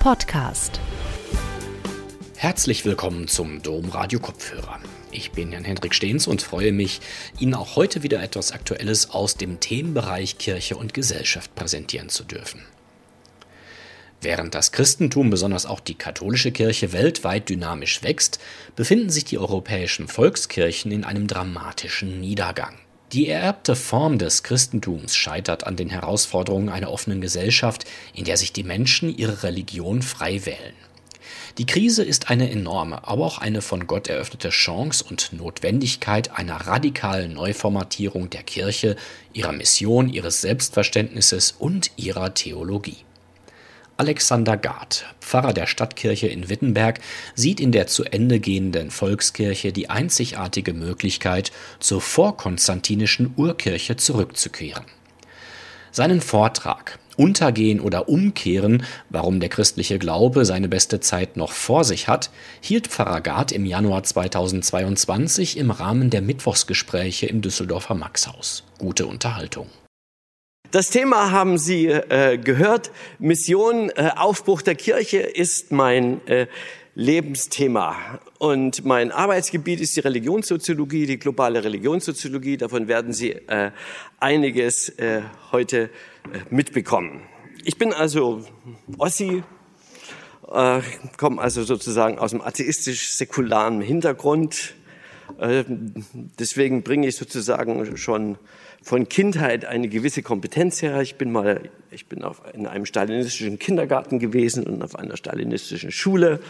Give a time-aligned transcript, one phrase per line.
[0.00, 0.80] Podcast.
[2.36, 4.80] Herzlich willkommen zum Dom Radio Kopfhörer.
[5.12, 7.02] Ich bin Jan Hendrik Stehns und freue mich,
[7.38, 12.62] Ihnen auch heute wieder etwas Aktuelles aus dem Themenbereich Kirche und Gesellschaft präsentieren zu dürfen.
[14.22, 18.40] Während das Christentum, besonders auch die katholische Kirche, weltweit dynamisch wächst,
[18.76, 22.79] befinden sich die europäischen Volkskirchen in einem dramatischen Niedergang.
[23.12, 28.52] Die ererbte Form des Christentums scheitert an den Herausforderungen einer offenen Gesellschaft, in der sich
[28.52, 30.74] die Menschen ihre Religion frei wählen.
[31.58, 36.54] Die Krise ist eine enorme, aber auch eine von Gott eröffnete Chance und Notwendigkeit einer
[36.68, 38.94] radikalen Neuformatierung der Kirche,
[39.32, 42.98] ihrer Mission, ihres Selbstverständnisses und ihrer Theologie.
[44.00, 47.00] Alexander Gard, Pfarrer der Stadtkirche in Wittenberg,
[47.34, 54.86] sieht in der zu Ende gehenden Volkskirche die einzigartige Möglichkeit, zur vorkonstantinischen Urkirche zurückzukehren.
[55.92, 62.08] Seinen Vortrag Untergehen oder Umkehren, warum der christliche Glaube seine beste Zeit noch vor sich
[62.08, 62.30] hat,
[62.62, 68.64] hielt Pfarrer Gard im Januar 2022 im Rahmen der Mittwochsgespräche im Düsseldorfer Maxhaus.
[68.78, 69.66] Gute Unterhaltung.
[70.70, 72.92] Das Thema haben Sie äh, gehört.
[73.18, 76.46] Mission, äh, Aufbruch der Kirche ist mein äh,
[76.94, 78.20] Lebensthema.
[78.38, 82.56] Und mein Arbeitsgebiet ist die Religionssoziologie, die globale Religionssoziologie.
[82.56, 83.72] Davon werden Sie äh,
[84.20, 85.84] einiges äh, heute
[86.32, 87.22] äh, mitbekommen.
[87.64, 88.44] Ich bin also
[88.96, 89.42] Ossi,
[91.16, 94.74] komme also sozusagen aus dem atheistisch-säkularen Hintergrund.
[96.38, 98.38] Deswegen bringe ich sozusagen schon
[98.82, 101.00] von Kindheit eine gewisse Kompetenz her.
[101.00, 105.92] Ich bin mal, ich bin auf, in einem stalinistischen Kindergarten gewesen und auf einer stalinistischen
[105.92, 106.40] Schule.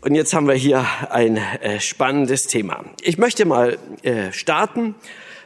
[0.00, 2.84] Und jetzt haben wir hier ein äh, spannendes Thema.
[3.02, 4.94] Ich möchte mal äh, starten.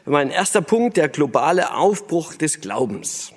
[0.06, 3.32] Mein erster Punkt, der globale Aufbruch des Glaubens.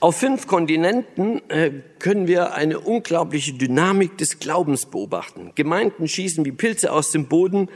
[0.00, 5.52] Auf fünf Kontinenten äh, können wir eine unglaubliche Dynamik des Glaubens beobachten.
[5.54, 7.68] Gemeinden schießen wie Pilze aus dem Boden,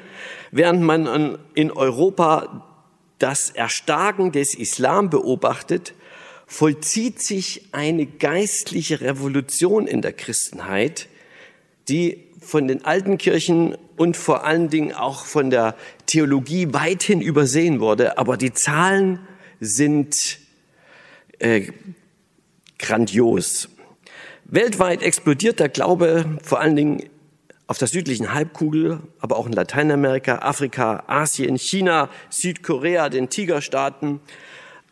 [0.50, 2.64] während man in Europa
[3.18, 5.94] das Erstarken des Islam beobachtet,
[6.46, 11.08] vollzieht sich eine geistliche Revolution in der Christenheit,
[11.88, 17.80] die von den alten Kirchen und vor allen Dingen auch von der Theologie weithin übersehen
[17.80, 18.16] wurde.
[18.16, 19.20] Aber die Zahlen
[19.60, 20.38] sind
[21.38, 21.66] äh,
[22.78, 23.68] grandios.
[24.44, 27.10] Weltweit explodiert der Glaube vor allen Dingen
[27.66, 34.20] auf der südlichen Halbkugel, aber auch in Lateinamerika, Afrika, Asien, China, Südkorea, den Tigerstaaten.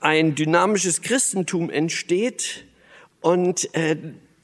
[0.00, 2.66] Ein dynamisches Christentum entsteht
[3.22, 3.96] und äh,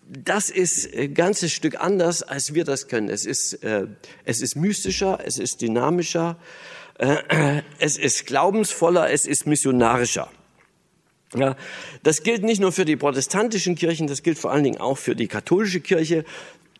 [0.09, 3.09] das ist ein ganzes Stück anders, als wir das können.
[3.09, 3.87] Es ist, äh,
[4.25, 6.37] es ist mystischer, es ist dynamischer,
[6.99, 10.31] äh, es ist glaubensvoller, es ist missionarischer.
[11.35, 11.57] Ja,
[12.03, 15.17] das gilt nicht nur für die protestantischen Kirchen, das gilt vor allen Dingen auch für
[15.17, 16.25] die katholische Kirche.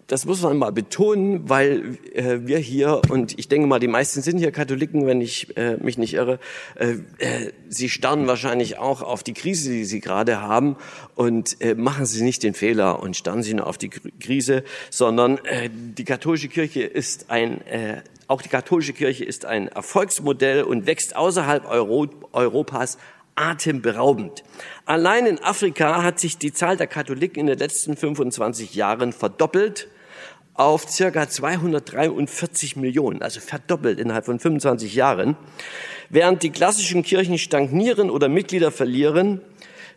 [0.09, 4.21] Das muss man mal betonen, weil äh, wir hier, und ich denke mal, die meisten
[4.21, 6.39] sind hier Katholiken, wenn ich äh, mich nicht irre,
[6.75, 10.77] äh, äh, sie starren wahrscheinlich auch auf die Krise, die sie gerade haben
[11.15, 15.39] und äh, machen sie nicht den Fehler und starren sie nur auf die Krise, sondern
[15.47, 17.63] äh, die katholische Kirche ist ein,
[18.27, 22.99] auch die katholische Kirche ist ein Erfolgsmodell und wächst außerhalb Euro Europas
[23.35, 24.43] atemberaubend.
[24.85, 29.89] Allein in Afrika hat sich die Zahl der Katholiken in den letzten 25 Jahren verdoppelt
[30.55, 35.37] auf circa 243 Millionen, also verdoppelt innerhalb von 25 Jahren.
[36.11, 39.41] Während die klassischen Kirchen stagnieren oder Mitglieder verlieren,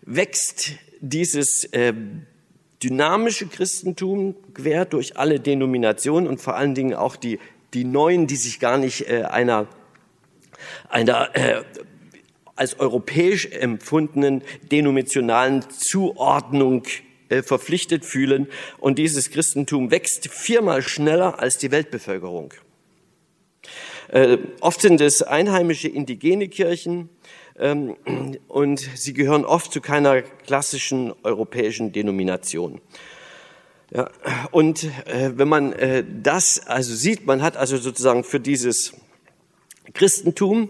[0.01, 1.93] wächst dieses äh,
[2.81, 7.39] dynamische Christentum quer durch alle Denominationen und vor allen Dingen auch die,
[7.73, 9.67] die neuen, die sich gar nicht äh, einer,
[10.89, 11.63] einer äh,
[12.55, 16.83] als europäisch empfundenen denominationalen Zuordnung
[17.29, 18.47] äh, verpflichtet fühlen.
[18.77, 22.53] Und dieses Christentum wächst viermal schneller als die Weltbevölkerung.
[24.09, 27.09] Äh, oft sind es einheimische indigene Kirchen
[27.57, 27.95] ähm,
[28.47, 32.79] und sie gehören oft zu keiner klassischen europäischen Denomination.
[33.91, 34.09] Ja,
[34.51, 35.75] und äh, wenn man
[36.23, 38.93] das also sieht, man hat also sozusagen für dieses
[39.93, 40.69] Christentum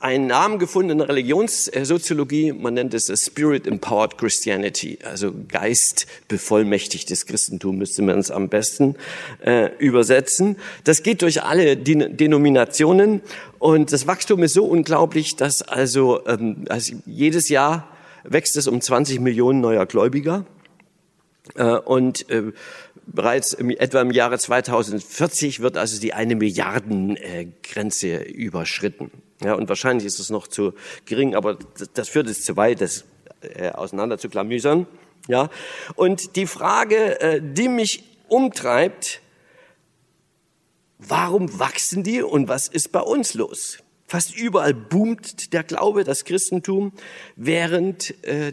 [0.00, 2.52] einen Namen gefunden in der Religionssoziologie.
[2.52, 8.96] Man nennt es Spirit Empowered Christianity, also Geist bevollmächtigtes Christentum müsste man es am besten
[9.44, 10.56] äh, übersetzen.
[10.84, 13.20] Das geht durch alle Denominationen
[13.58, 17.88] und das Wachstum ist so unglaublich, dass also, ähm, also jedes Jahr
[18.24, 20.44] wächst es um 20 Millionen neuer Gläubiger.
[21.56, 22.52] Äh, und äh,
[23.06, 27.18] bereits im, etwa im Jahre 2040 wird also die eine Milliarden
[27.62, 29.10] Grenze überschritten.
[29.42, 30.74] Ja, und wahrscheinlich ist es noch zu
[31.04, 33.04] gering, aber das, das führt es zu weit, das
[33.42, 34.86] äh, auseinander zu klamüsern.
[35.28, 35.50] Ja,
[35.96, 39.20] und die Frage, äh, die mich umtreibt,
[40.98, 43.78] warum wachsen die und was ist bei uns los?
[44.06, 46.92] Fast überall boomt der Glaube, das Christentum,
[47.36, 48.52] während äh,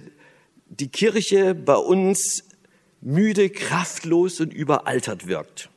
[0.67, 2.43] die Kirche bei uns
[3.01, 5.69] müde, kraftlos und überaltert wirkt.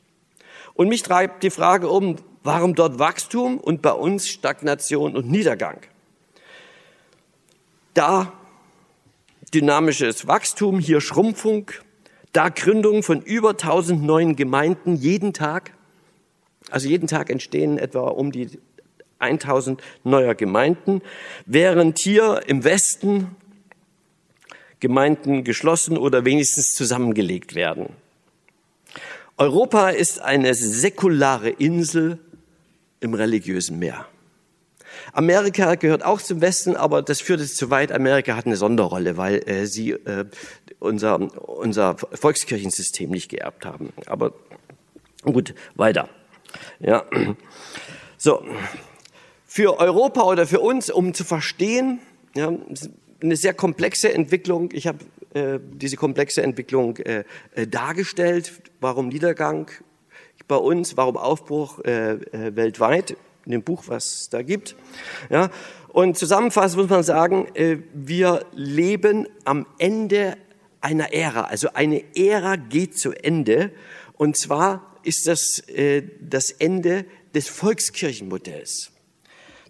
[0.75, 5.81] Und mich treibt die Frage um, warum dort Wachstum und bei uns Stagnation und Niedergang?
[7.95, 8.33] Da
[9.55, 11.71] dynamisches Wachstum, hier Schrumpfung,
[12.33, 15.73] da Gründung von über 1000 neuen Gemeinden jeden Tag.
[16.71, 18.49] Also jeden Tag entstehen etwa um die
[19.21, 21.03] 1000 neuer Gemeinden,
[21.47, 23.37] während hier im Westen
[24.85, 27.89] Gemeinden geschlossen oder wenigstens zusammengelegt werden.
[29.39, 32.19] Europa ist eine säkulare Insel
[33.01, 34.07] im religiösen Meer.
[35.15, 37.93] Amerika gehört auch zum Westen, aber das führt es zu weit.
[37.93, 40.27] Amerika hat eine Sonderrolle, weil äh, sie äh,
[40.81, 43.95] unser, unser Volkskirchensystem nicht geerbt haben.
[44.05, 44.35] Aber
[45.23, 46.11] gut, weiter.
[46.79, 47.07] Ja.
[48.19, 48.45] So.
[49.47, 52.01] Für Europa oder für uns, um zu verstehen,
[52.35, 52.53] ja,
[53.25, 54.71] eine sehr komplexe Entwicklung.
[54.73, 54.99] Ich habe
[55.35, 57.25] äh, diese komplexe Entwicklung äh,
[57.55, 58.53] äh, dargestellt.
[58.81, 59.71] Warum Niedergang
[60.47, 63.17] bei uns, warum Aufbruch äh, äh weltweit?
[63.47, 64.75] in dem Buch, was es da gibt.
[65.31, 65.51] Ja,
[65.89, 70.37] und zusammenfassend muss man sagen, äh, wir leben am Ende
[70.81, 71.43] einer Ära.
[71.43, 73.71] Also eine Ära geht zu Ende.
[74.15, 77.05] Und zwar ist das äh, das Ende
[77.35, 78.94] des Volkskirchenmodells.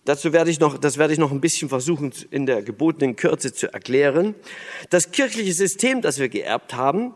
[0.05, 3.53] Dazu werde ich noch, das werde ich noch ein bisschen versuchen, in der gebotenen Kürze
[3.53, 4.35] zu erklären.
[4.91, 7.15] Das kirchliche System, das wir geerbt haben,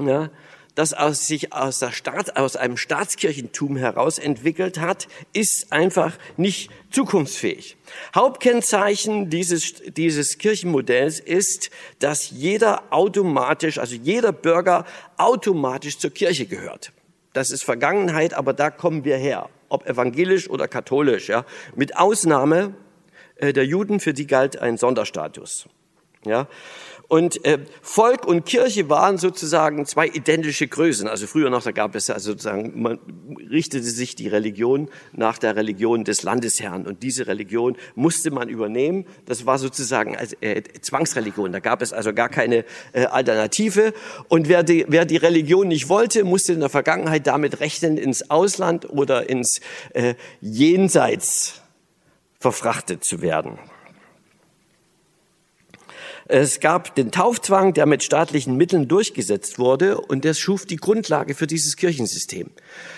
[0.00, 0.30] ja,
[0.74, 6.70] das aus sich aus, der Staat, aus einem Staatskirchentum heraus entwickelt hat, ist einfach nicht
[6.90, 7.76] zukunftsfähig.
[8.14, 14.84] Hauptkennzeichen dieses, dieses Kirchenmodells ist, dass jeder automatisch, also jeder Bürger
[15.16, 16.92] automatisch zur Kirche gehört.
[17.32, 22.74] Das ist Vergangenheit, aber da kommen wir her, ob evangelisch oder katholisch, ja, mit Ausnahme
[23.36, 25.66] äh, der Juden, für die galt ein Sonderstatus.
[26.24, 26.48] Ja,
[27.10, 31.08] und äh, Volk und Kirche waren sozusagen zwei identische Größen.
[31.08, 33.00] Also früher noch, da gab es ja sozusagen, man
[33.50, 36.86] richtete sich die Religion nach der Religion des Landesherrn.
[36.86, 39.06] Und diese Religion musste man übernehmen.
[39.24, 41.50] Das war sozusagen als, äh, Zwangsreligion.
[41.50, 43.92] Da gab es also gar keine äh, Alternative.
[44.28, 48.30] Und wer die, wer die Religion nicht wollte, musste in der Vergangenheit damit rechnen, ins
[48.30, 49.60] Ausland oder ins
[49.94, 51.60] äh, Jenseits
[52.38, 53.58] verfrachtet zu werden.
[56.32, 61.34] Es gab den Taufzwang, der mit staatlichen Mitteln durchgesetzt wurde und das schuf die Grundlage
[61.34, 62.50] für dieses Kirchensystem.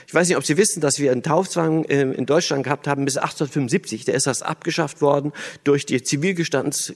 [0.07, 3.07] Ich weiß nicht, ob Sie wissen, dass wir einen Taufzwang ähm, in Deutschland gehabt haben
[3.07, 4.05] bis 1875.
[4.05, 5.33] Der ist erst abgeschafft worden
[5.65, 6.93] durch die Zivilgestands,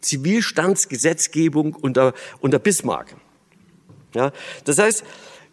[0.00, 3.14] Zivilstandsgesetzgebung unter, unter Bismarck.
[4.16, 4.32] Ja,
[4.64, 5.04] das heißt,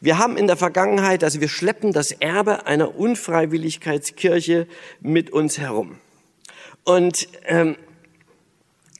[0.02, 4.66] wir haben in der Vergangenheit, also wir schleppen das Erbe einer Unfreiwilligkeitskirche
[5.00, 6.00] mit uns herum.
[6.84, 7.76] Und ähm,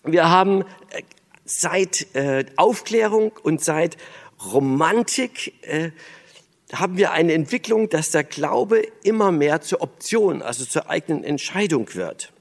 [0.06, 1.02] wir haben äh,
[1.46, 3.98] seit äh, Aufklärung und seit
[4.52, 5.92] Romantik äh,
[6.74, 11.94] haben wir eine Entwicklung, dass der Glaube immer mehr zur Option, also zur eigenen Entscheidung
[11.94, 12.34] wird.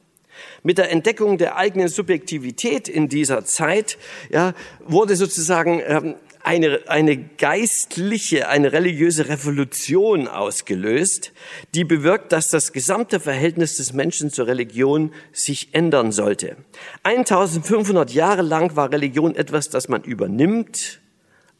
[0.62, 3.98] Mit der Entdeckung der eigenen Subjektivität in dieser Zeit
[4.30, 6.14] ja, wurde sozusagen ähm,
[6.44, 11.32] eine, eine geistliche, eine religiöse Revolution ausgelöst,
[11.74, 16.56] die bewirkt, dass das gesamte Verhältnis des Menschen zur Religion sich ändern sollte.
[17.02, 21.00] 1500 Jahre lang war Religion etwas, das man übernimmt,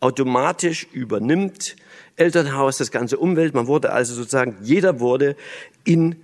[0.01, 1.77] automatisch übernimmt.
[2.17, 5.35] Elternhaus, das ganze Umwelt, man wurde also sozusagen, jeder wurde
[5.85, 6.17] in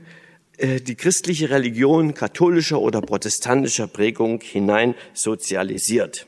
[0.59, 6.27] äh, die christliche Religion katholischer oder protestantischer Prägung hinein sozialisiert.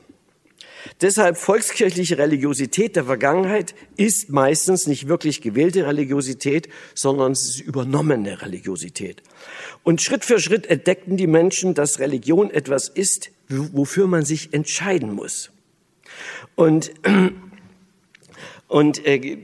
[1.01, 8.41] Deshalb volkskirchliche Religiosität der Vergangenheit ist meistens nicht wirklich gewählte Religiosität, sondern es ist übernommene
[8.41, 9.23] Religiosität.
[9.83, 15.13] Und Schritt für Schritt entdeckten die Menschen, dass Religion etwas ist, wofür man sich entscheiden
[15.13, 15.51] muss.
[16.55, 16.91] Und,
[18.67, 19.37] und äh,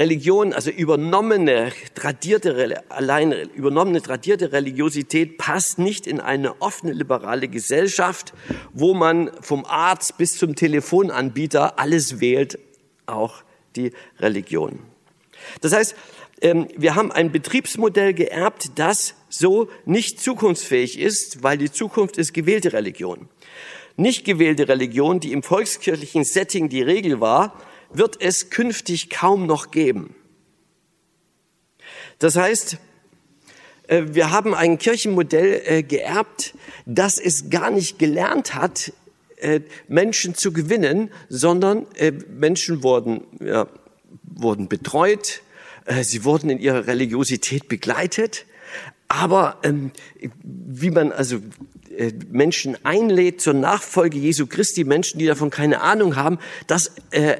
[0.00, 8.32] Religion, also übernommene, tradierte, allein übernommene, tradierte Religiosität passt nicht in eine offene, liberale Gesellschaft,
[8.72, 12.58] wo man vom Arzt bis zum Telefonanbieter alles wählt,
[13.04, 13.42] auch
[13.76, 14.78] die Religion.
[15.60, 15.94] Das heißt,
[16.40, 22.32] ähm, wir haben ein Betriebsmodell geerbt, das so nicht zukunftsfähig ist, weil die Zukunft ist
[22.32, 23.28] gewählte Religion.
[23.98, 27.60] Nicht gewählte Religion, die im volkskirchlichen Setting die Regel war,
[27.92, 30.14] wird es künftig kaum noch geben.
[32.18, 32.78] Das heißt,
[33.88, 36.54] äh, wir haben ein Kirchenmodell äh, geerbt,
[36.86, 38.92] das es gar nicht gelernt hat,
[39.36, 41.86] äh, Menschen zu gewinnen, sondern
[42.28, 43.66] Menschen wurden, ja,
[44.22, 45.42] wurden betreut,
[46.02, 48.44] sie wurden in ihrer Religiosität begleitet.
[49.08, 49.92] Aber ähm,
[50.44, 51.40] wie man also
[52.28, 57.36] Menschen einlädt zur Nachfolge Jesu Christi, Menschen, die davon keine Ahnung haben, das äh,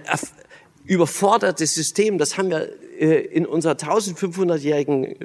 [0.84, 5.16] überforderte System, das haben wir äh, in unserer 1500-jährigen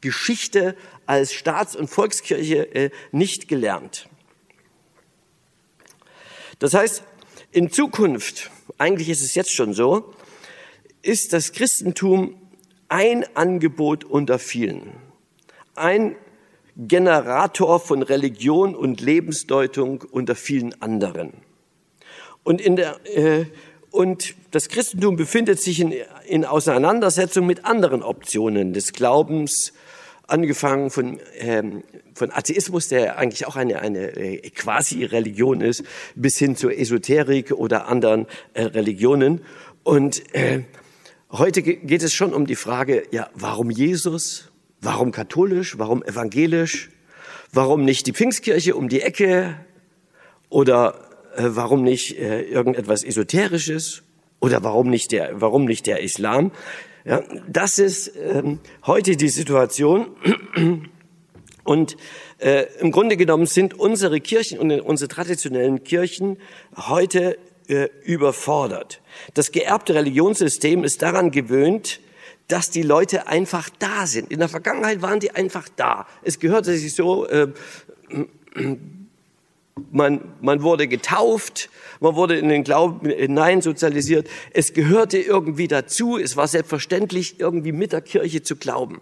[0.00, 4.08] Geschichte als Staats- und Volkskirche äh, nicht gelernt.
[6.58, 7.02] Das heißt,
[7.52, 10.12] in Zukunft, eigentlich ist es jetzt schon so,
[11.02, 12.34] ist das Christentum
[12.88, 14.92] ein Angebot unter vielen.
[15.74, 16.16] Ein
[16.78, 21.32] Generator von Religion und Lebensdeutung unter vielen anderen.
[22.44, 23.46] Und, in der, äh,
[23.90, 25.92] und das Christentum befindet sich in,
[26.26, 29.72] in Auseinandersetzung mit anderen Optionen des Glaubens,
[30.28, 31.82] angefangen von, ähm,
[32.14, 35.82] von Atheismus, der eigentlich auch eine, eine äh, Quasi-Religion ist,
[36.14, 39.40] bis hin zur Esoterik oder anderen äh, Religionen.
[39.82, 40.62] Und äh,
[41.32, 44.52] heute geht es schon um die Frage, ja, warum Jesus?
[44.80, 45.78] Warum katholisch?
[45.78, 46.90] Warum evangelisch?
[47.52, 49.56] Warum nicht die Pfingstkirche um die Ecke?
[50.48, 50.94] Oder
[51.36, 54.02] äh, warum nicht äh, irgendetwas Esoterisches?
[54.40, 56.52] Oder warum nicht der, warum nicht der Islam?
[57.04, 60.08] Ja, das ist ähm, heute die Situation.
[61.64, 61.96] Und
[62.38, 66.38] äh, im Grunde genommen sind unsere Kirchen und unsere traditionellen Kirchen
[66.74, 67.36] heute
[67.68, 69.02] äh, überfordert.
[69.34, 72.00] Das geerbte Religionssystem ist daran gewöhnt,
[72.48, 74.32] dass die Leute einfach da sind.
[74.32, 76.06] In der Vergangenheit waren die einfach da.
[76.22, 77.48] Es gehörte sich so, äh,
[79.92, 84.28] man, man wurde getauft, man wurde in den Glauben hinein sozialisiert.
[84.52, 89.00] Es gehörte irgendwie dazu, es war selbstverständlich, irgendwie mit der Kirche zu glauben.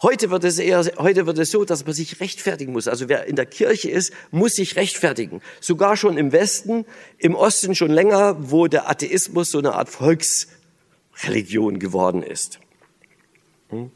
[0.00, 2.86] Heute wird es eher, heute wird es so, dass man sich rechtfertigen muss.
[2.86, 5.40] Also wer in der Kirche ist, muss sich rechtfertigen.
[5.60, 6.84] Sogar schon im Westen,
[7.18, 9.88] im Osten schon länger, wo der Atheismus so eine Art
[11.18, 12.60] Volksreligion geworden ist.
[13.70, 13.90] Hm?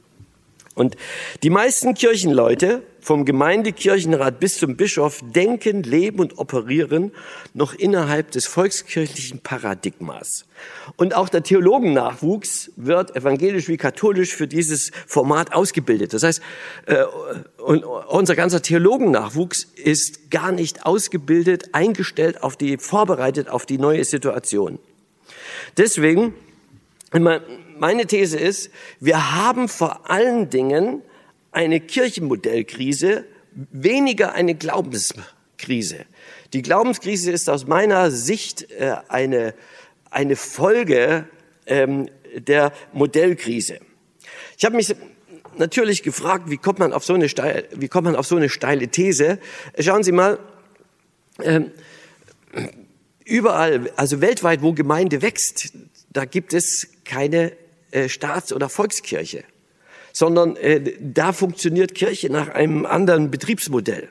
[0.75, 0.97] Und
[1.43, 7.13] die meisten Kirchenleute, vom Gemeindekirchenrat bis zum Bischof, denken, leben und operieren
[7.53, 10.47] noch innerhalb des volkskirchlichen Paradigmas.
[10.97, 16.15] Und auch der Theologennachwuchs wird evangelisch wie katholisch für dieses Format ausgebildet.
[16.15, 16.41] Das heißt,
[16.87, 17.05] äh,
[18.09, 24.79] unser ganzer Theologennachwuchs ist gar nicht ausgebildet, eingestellt auf die, vorbereitet auf die neue Situation.
[25.77, 26.35] Deswegen,
[27.21, 31.03] meine These ist, wir haben vor allen Dingen
[31.51, 33.25] eine Kirchenmodellkrise,
[33.71, 36.07] weniger eine Glaubenskrise.
[36.53, 39.55] Die Glaubenskrise ist aus meiner Sicht äh, eine,
[40.11, 41.27] eine Folge
[41.67, 43.79] ähm, der Modellkrise.
[44.57, 44.95] Ich habe mich
[45.59, 48.49] natürlich gefragt, wie kommt man auf so eine steile, wie kommt man auf so eine
[48.49, 49.39] steile These?
[49.79, 50.39] Schauen Sie mal,
[51.43, 51.73] ähm,
[53.25, 55.73] überall, also weltweit, wo Gemeinde wächst,
[56.11, 57.53] da gibt es keine
[57.91, 59.45] äh, Staats- oder Volkskirche,
[60.13, 64.09] sondern äh, da funktioniert Kirche nach einem anderen Betriebsmodell.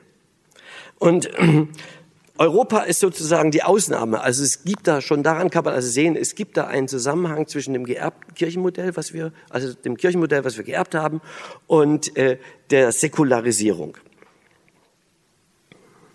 [1.00, 1.66] Und äh,
[2.38, 4.22] Europa ist sozusagen die Ausnahme.
[4.22, 7.48] Also es gibt da schon daran kann man also sehen, es gibt da einen Zusammenhang
[7.48, 11.22] zwischen dem geerbten Kirchenmodell, was wir, also dem Kirchenmodell, was wir geerbt haben,
[11.68, 13.98] und der Säkularisierung.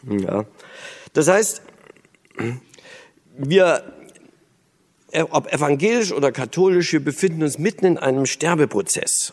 [0.09, 0.47] Ja.
[1.13, 1.63] Das heißt,
[3.37, 3.96] wir
[5.25, 9.33] ob evangelisch oder katholisch, wir befinden uns mitten in einem Sterbeprozess.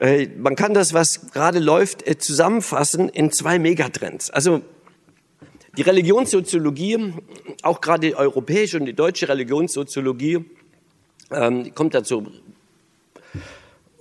[0.00, 4.30] Äh, man kann das, was gerade läuft, äh, zusammenfassen in zwei Megatrends.
[4.30, 4.62] Also
[5.76, 7.14] die Religionssoziologie,
[7.62, 10.44] auch gerade die europäische und die deutsche Religionssoziologie,
[11.30, 12.26] ähm, kommt dazu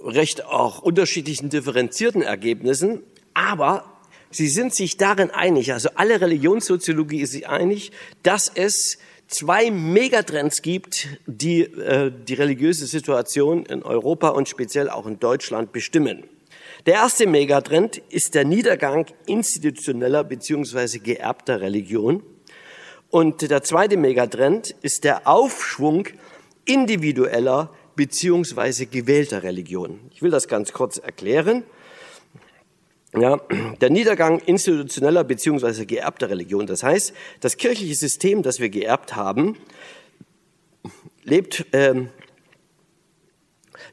[0.03, 3.01] recht auch unterschiedlichen differenzierten Ergebnissen,
[3.33, 3.85] aber
[4.31, 7.91] sie sind sich darin einig, also alle Religionssoziologie ist sich einig,
[8.23, 8.97] dass es
[9.27, 15.71] zwei Megatrends gibt, die äh, die religiöse Situation in Europa und speziell auch in Deutschland
[15.71, 16.23] bestimmen.
[16.85, 22.23] Der erste Megatrend ist der Niedergang institutioneller beziehungsweise geerbter Religion.
[23.09, 26.07] Und der zweite Megatrend ist der Aufschwung
[26.65, 29.99] individueller beziehungsweise gewählter Religion.
[30.11, 31.63] Ich will das ganz kurz erklären.
[33.15, 33.37] Ja,
[33.81, 36.67] der Niedergang institutioneller beziehungsweise geerbter Religion.
[36.67, 39.57] Das heißt, das kirchliche System, das wir geerbt haben,
[41.23, 42.09] lebt, ähm,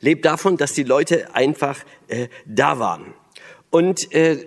[0.01, 3.15] lebt davon, dass die Leute einfach äh, da waren.
[3.71, 4.47] Und äh,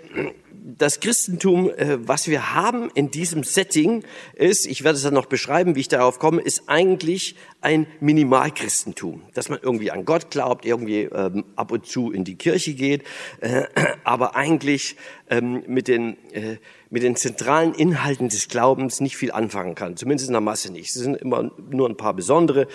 [0.75, 5.27] das Christentum, äh, was wir haben in diesem Setting, ist, ich werde es dann noch
[5.27, 10.65] beschreiben, wie ich darauf komme, ist eigentlich ein Minimalchristentum, dass man irgendwie an Gott glaubt,
[10.65, 13.03] irgendwie ähm, ab und zu in die Kirche geht,
[13.39, 13.63] äh,
[14.03, 14.97] aber eigentlich
[15.29, 16.57] ähm, mit den äh,
[16.89, 20.89] mit den zentralen Inhalten des Glaubens nicht viel anfangen kann, zumindest in der Masse nicht.
[20.89, 22.67] Es sind immer nur ein paar besondere,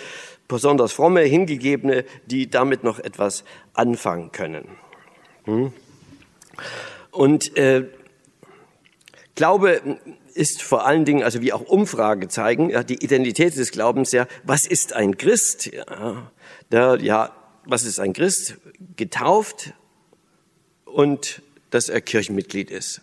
[0.47, 4.67] besonders fromme, hingegebene, die damit noch etwas anfangen können.
[5.45, 5.73] Hm?
[7.13, 7.85] Und äh,
[9.35, 9.99] Glaube
[10.33, 14.27] ist vor allen Dingen, also wie auch Umfragen zeigen, ja, die Identität des Glaubens ja,
[14.43, 15.71] was ist ein Christ?
[15.71, 16.31] Ja,
[16.71, 18.57] der, ja, was ist ein Christ?
[18.95, 19.73] Getauft
[20.85, 23.01] und dass er Kirchenmitglied ist.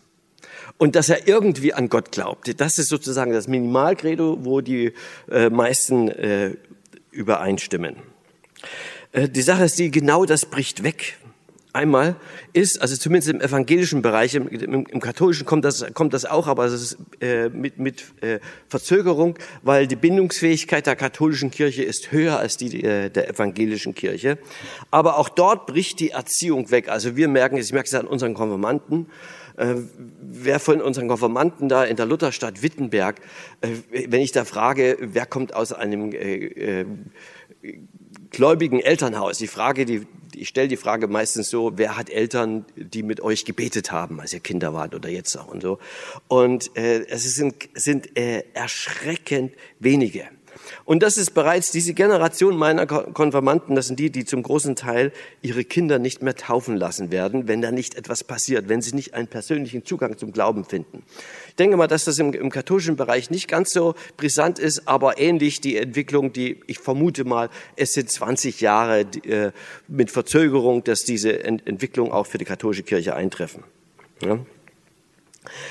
[0.77, 2.61] Und dass er irgendwie an Gott glaubt.
[2.61, 4.93] Das ist sozusagen das Minimalcredo, wo die
[5.31, 6.55] äh, meisten äh,
[7.13, 7.97] übereinstimmen.
[9.13, 11.19] Äh, die Sache ist die, genau das bricht weg.
[11.73, 12.17] Einmal
[12.53, 16.49] ist, also zumindest im evangelischen Bereich, im, im, im katholischen kommt das, kommt das auch,
[16.49, 22.11] aber es ist äh, mit, mit äh, Verzögerung, weil die Bindungsfähigkeit der katholischen Kirche ist
[22.11, 24.39] höher als die äh, der evangelischen Kirche.
[24.91, 26.89] Aber auch dort bricht die Erziehung weg.
[26.89, 29.07] Also wir merken, ich merke es an unseren Konfirmanden,
[29.57, 29.75] äh,
[30.21, 33.21] wer von unseren Konfirmanden da in der Lutherstadt Wittenberg,
[33.61, 33.69] äh,
[34.09, 36.87] wenn ich da frage, wer kommt aus einem äh, äh,
[38.31, 40.07] gläubigen Elternhaus, ich frage die,
[40.41, 44.33] ich stelle die Frage meistens so, wer hat Eltern, die mit euch gebetet haben, als
[44.33, 45.79] ihr Kinder wart oder jetzt auch und so.
[46.29, 50.29] Und äh, es sind, sind äh, erschreckend wenige.
[50.85, 55.13] Und das ist bereits diese Generation meiner Konfirmanden, das sind die, die zum großen Teil
[55.43, 59.15] ihre Kinder nicht mehr taufen lassen werden, wenn da nicht etwas passiert, wenn sie nicht
[59.15, 61.03] einen persönlichen Zugang zum Glauben finden.
[61.49, 65.19] Ich denke mal, dass das im, im katholischen Bereich nicht ganz so brisant ist, aber
[65.19, 69.53] ähnlich die Entwicklung, die ich vermute mal, es sind 20 Jahre äh,
[69.89, 73.65] mit Verzögerung, dass diese Ent Entwicklung auch für die katholische Kirche eintreffen.
[74.23, 74.39] Ja?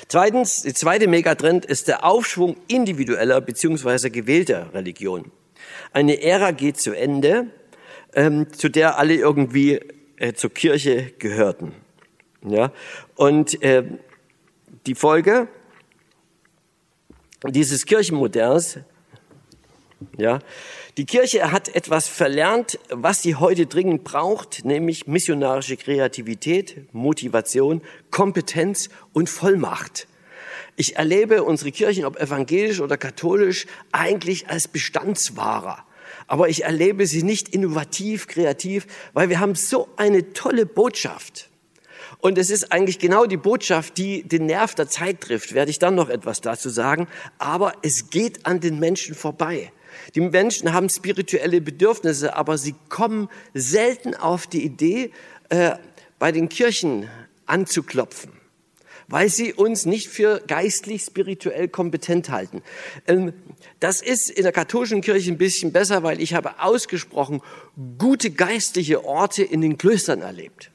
[0.07, 5.31] Zweitens, die zweite Megatrend ist der Aufschwung individueller beziehungsweise gewählter Religion.
[5.93, 7.47] Eine Ära geht zu Ende,
[8.13, 9.79] ähm, zu der alle irgendwie
[10.17, 11.73] äh, zur Kirche gehörten.
[12.41, 12.71] Ja?
[13.15, 13.83] Und äh,
[14.85, 15.47] die Folge
[17.45, 18.79] dieses Kirchenmodells
[20.17, 20.39] ja,
[20.97, 28.89] die Kirche hat etwas verlernt, was sie heute dringend braucht, nämlich missionarische Kreativität, Motivation, Kompetenz
[29.13, 30.07] und Vollmacht.
[30.75, 35.85] Ich erlebe unsere Kirchen, ob evangelisch oder katholisch, eigentlich als Bestandswahrer.
[36.27, 41.49] Aber ich erlebe sie nicht innovativ, kreativ, weil wir haben so eine tolle Botschaft.
[42.19, 45.79] Und es ist eigentlich genau die Botschaft, die den Nerv der Zeit trifft, werde ich
[45.79, 47.07] dann noch etwas dazu sagen.
[47.37, 49.71] Aber es geht an den Menschen vorbei.
[50.15, 55.11] Die Menschen haben spirituelle Bedürfnisse, aber sie kommen selten auf die Idee,
[55.49, 55.75] äh,
[56.19, 57.09] bei den Kirchen
[57.45, 58.31] anzuklopfen,
[59.07, 62.61] weil sie uns nicht für geistlich, spirituell kompetent halten.
[63.07, 63.33] Ähm,
[63.79, 67.41] das ist in der katholischen Kirche ein bisschen besser, weil ich habe ausgesprochen
[67.97, 70.71] gute geistliche Orte in den Klöstern erlebt.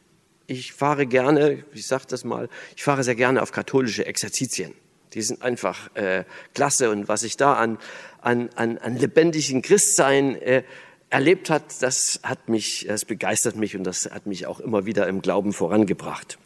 [0.47, 4.75] Ich fahre gerne, ich sage das mal, ich fahre sehr gerne auf katholische Exerzitien.
[5.15, 6.25] Die sind einfach äh,
[6.55, 7.79] klasse und was ich da an
[8.25, 10.63] an, an, an lebendigen Christsein äh,
[11.11, 15.07] erlebt hat, das hat mich, das begeistert mich und das hat mich auch immer wieder
[15.07, 16.39] im Glauben vorangebracht.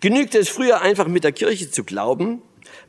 [0.00, 2.42] Genügte es früher einfach mit der Kirche zu glauben,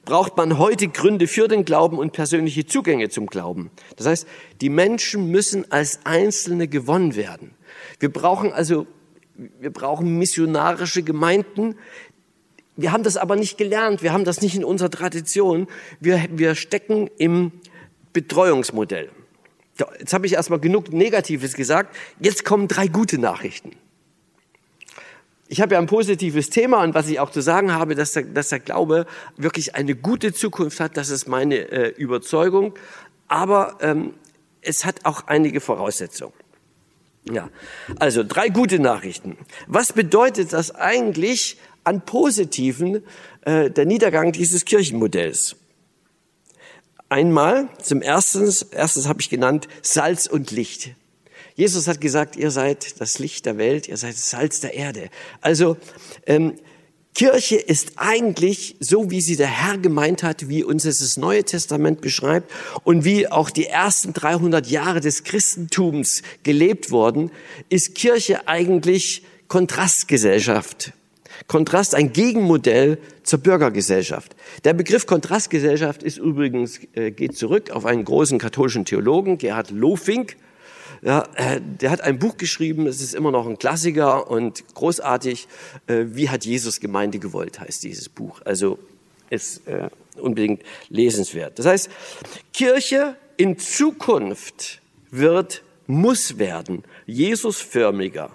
[0.04, 3.72] braucht man heute Gründe für den Glauben und persönliche Zugänge zum Glauben.
[3.98, 4.28] Das heißt,
[4.60, 7.54] die Menschen müssen als Einzelne gewonnen werden.
[8.00, 8.88] Wir brauchen also,
[9.36, 11.76] wir brauchen missionarische Gemeinden.
[12.82, 14.02] Wir haben das aber nicht gelernt.
[14.02, 15.68] Wir haben das nicht in unserer Tradition.
[16.00, 17.52] Wir, wir stecken im
[18.14, 19.10] Betreuungsmodell.
[20.00, 21.96] Jetzt habe ich erstmal genug Negatives gesagt.
[22.20, 23.72] Jetzt kommen drei gute Nachrichten.
[25.48, 28.24] Ich habe ja ein positives Thema und was ich auch zu sagen habe, dass der,
[28.24, 32.74] dass der Glaube wirklich eine gute Zukunft hat, das ist meine äh, Überzeugung.
[33.28, 34.14] Aber ähm,
[34.62, 36.34] es hat auch einige Voraussetzungen.
[37.30, 37.50] Ja,
[38.00, 39.38] also drei gute Nachrichten.
[39.68, 43.04] Was bedeutet das eigentlich an Positiven
[43.42, 45.56] äh, der Niedergang dieses Kirchenmodells?
[47.10, 50.96] Einmal, zum ersten, erstes habe ich genannt, Salz und Licht.
[51.56, 55.10] Jesus hat gesagt, ihr seid das Licht der Welt, ihr seid das Salz der Erde.
[55.42, 55.76] Also
[56.26, 56.54] ähm,
[57.14, 62.00] Kirche ist eigentlich so, wie sie der Herr gemeint hat, wie uns das Neue Testament
[62.00, 62.50] beschreibt
[62.84, 67.32] und wie auch die ersten 300 Jahre des Christentums gelebt worden,
[67.70, 70.94] ist Kirche eigentlich Kontrastgesellschaft.
[71.48, 74.36] Kontrast ein Gegenmodell zur Bürgergesellschaft.
[74.64, 80.38] Der Begriff Kontrastgesellschaft ist übrigens, äh, geht zurück auf einen großen katholischen Theologen, Gerhard Lofink,
[81.04, 85.48] Ja, äh, der hat ein Buch geschrieben, es ist immer noch ein Klassiker und großartig.
[85.88, 88.42] Äh, Wie hat Jesus Gemeinde gewollt, heißt dieses Buch.
[88.46, 88.78] Also
[89.32, 91.58] ist äh, unbedingt lesenswert.
[91.58, 91.90] Das heißt,
[92.54, 98.32] Kirche in Zukunft wird, muss werden, Jesusförmiger.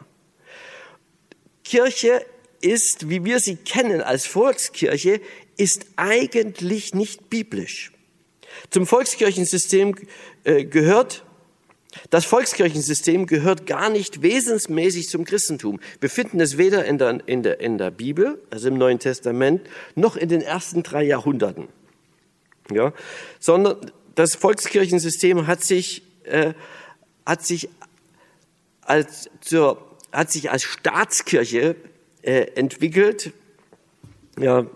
[1.63, 2.25] Kirche
[2.67, 5.21] ist, wie wir sie kennen als Volkskirche,
[5.57, 7.93] ist eigentlich nicht biblisch.
[8.71, 9.95] Zum Volkskirchensystem
[10.45, 11.23] äh, gehört
[12.11, 15.81] das Volkskirchensystem gehört gar nicht wesensmäßig zum Christentum.
[15.99, 19.63] Wir finden es weder in der, in, der, in der Bibel, also im Neuen Testament,
[19.95, 21.69] noch in den ersten drei Jahrhunderten.
[22.71, 22.93] Ja,
[23.39, 26.53] sondern das Volkskirchensystem hat sich, äh,
[27.25, 27.69] hat sich
[28.83, 31.77] als, zur, hat sich als Staatskirche
[32.27, 33.33] äh, entwickelt.
[34.39, 34.67] Ja,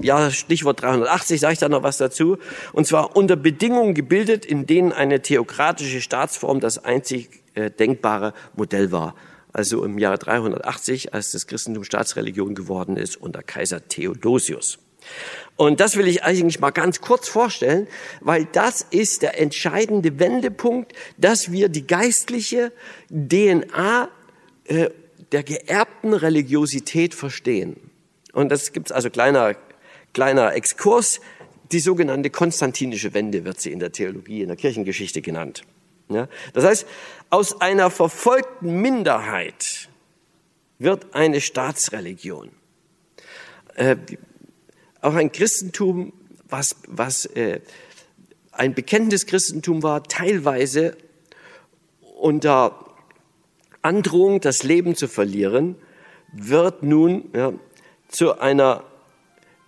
[0.00, 2.38] ja, Stichwort 380, sage ich da noch was dazu.
[2.72, 8.92] Und zwar unter Bedingungen gebildet, in denen eine theokratische Staatsform das einzig äh, denkbare Modell
[8.92, 9.14] war.
[9.52, 14.78] Also im Jahr 380, als das Christentum Staatsreligion geworden ist unter Kaiser Theodosius.
[15.56, 17.86] Und das will ich eigentlich mal ganz kurz vorstellen,
[18.20, 22.72] weil das ist der entscheidende Wendepunkt, dass wir die geistliche
[23.10, 24.08] DNA
[24.64, 24.90] äh,
[25.32, 27.90] der geerbten Religiosität verstehen.
[28.32, 29.56] Und das gibt's also kleiner
[30.12, 31.20] Kleiner Exkurs.
[31.70, 35.62] Die sogenannte konstantinische Wende wird sie in der Theologie, in der Kirchengeschichte genannt.
[36.10, 36.86] Ja, das heißt,
[37.30, 39.88] aus einer verfolgten Minderheit
[40.78, 42.50] wird eine Staatsreligion.
[43.74, 43.96] Äh,
[45.00, 46.12] auch ein Christentum,
[46.46, 47.60] was, was äh,
[48.50, 50.98] ein bekennendes Christentum war, teilweise
[52.20, 52.81] unter
[53.82, 55.76] Androhung, das Leben zu verlieren,
[56.32, 57.52] wird nun ja,
[58.08, 58.84] zu einer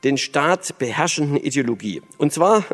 [0.05, 2.03] den Staat beherrschenden Ideologie.
[2.19, 2.65] Und zwar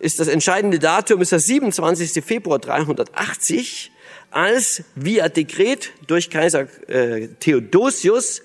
[0.00, 2.22] ist das entscheidende Datum ist das 27.
[2.24, 3.92] Februar 380,
[4.30, 8.42] als via Dekret durch Kaiser äh, Theodosius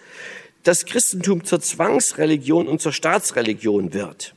[0.63, 4.35] das Christentum zur Zwangsreligion und zur Staatsreligion wird.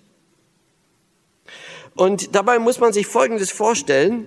[1.94, 4.26] Und dabei muss man sich Folgendes vorstellen.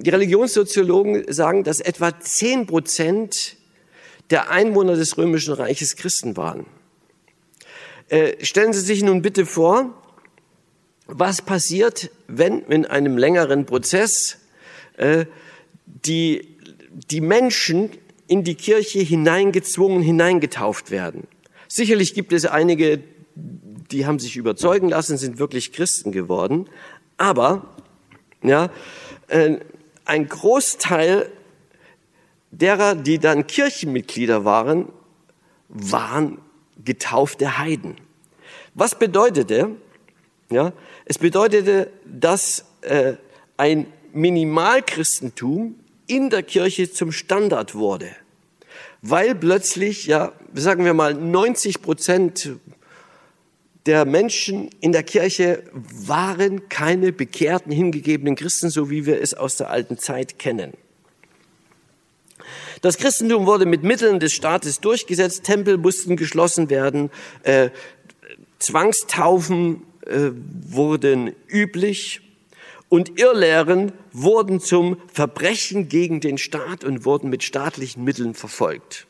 [0.00, 3.56] Die Religionssoziologen sagen, dass etwa zehn Prozent
[4.30, 6.66] der Einwohner des Römischen Reiches Christen waren.
[8.08, 9.92] Äh, stellen Sie sich nun bitte vor,
[11.08, 14.38] was passiert, wenn in einem längeren Prozess
[14.98, 15.24] äh,
[15.84, 16.56] die,
[17.10, 17.90] die Menschen
[18.28, 21.26] in die Kirche hineingezwungen, hineingetauft werden.
[21.66, 23.00] Sicherlich gibt es einige,
[23.34, 26.68] die haben sich überzeugen lassen, sind wirklich Christen geworden,
[27.16, 27.74] aber
[28.44, 28.70] ja,
[29.26, 29.56] äh,
[30.08, 31.30] ein Großteil
[32.50, 34.88] derer, die dann Kirchenmitglieder waren,
[35.68, 36.38] waren
[36.82, 37.96] getaufte Heiden.
[38.74, 39.70] Was bedeutete?
[40.50, 40.72] Ja,
[41.04, 43.14] es bedeutete, dass äh,
[43.58, 48.08] ein Minimalchristentum in der Kirche zum Standard wurde,
[49.02, 52.56] weil plötzlich, ja, sagen wir mal, 90 Prozent
[53.86, 59.56] der Menschen in der Kirche waren keine bekehrten, hingegebenen Christen, so wie wir es aus
[59.56, 60.72] der alten Zeit kennen.
[62.80, 67.10] Das Christentum wurde mit Mitteln des Staates durchgesetzt, Tempel mussten geschlossen werden,
[67.42, 67.70] äh,
[68.58, 70.30] Zwangstaufen äh,
[70.68, 72.20] wurden üblich
[72.88, 79.07] und Irrlehren wurden zum Verbrechen gegen den Staat und wurden mit staatlichen Mitteln verfolgt.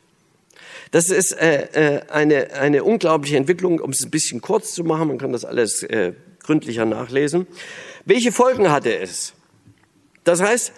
[0.90, 5.08] Das ist äh, äh, eine, eine unglaubliche Entwicklung, um es ein bisschen kurz zu machen,
[5.08, 7.46] man kann das alles äh, gründlicher nachlesen.
[8.04, 9.34] Welche Folgen hatte es?
[10.24, 10.72] Das heißt,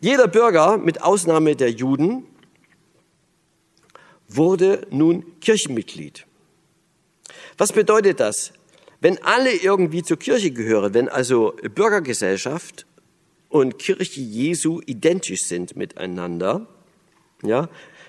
[0.00, 2.24] jeder Bürger, mit Ausnahme der Juden,
[4.28, 6.26] wurde nun Kirchenmitglied.
[7.56, 8.52] Was bedeutet das?
[9.00, 12.86] Wenn alle irgendwie zur Kirche gehören, wenn also Bürgergesellschaft
[13.48, 16.66] und Kirche Jesu identisch sind miteinander,
[17.42, 17.68] ja,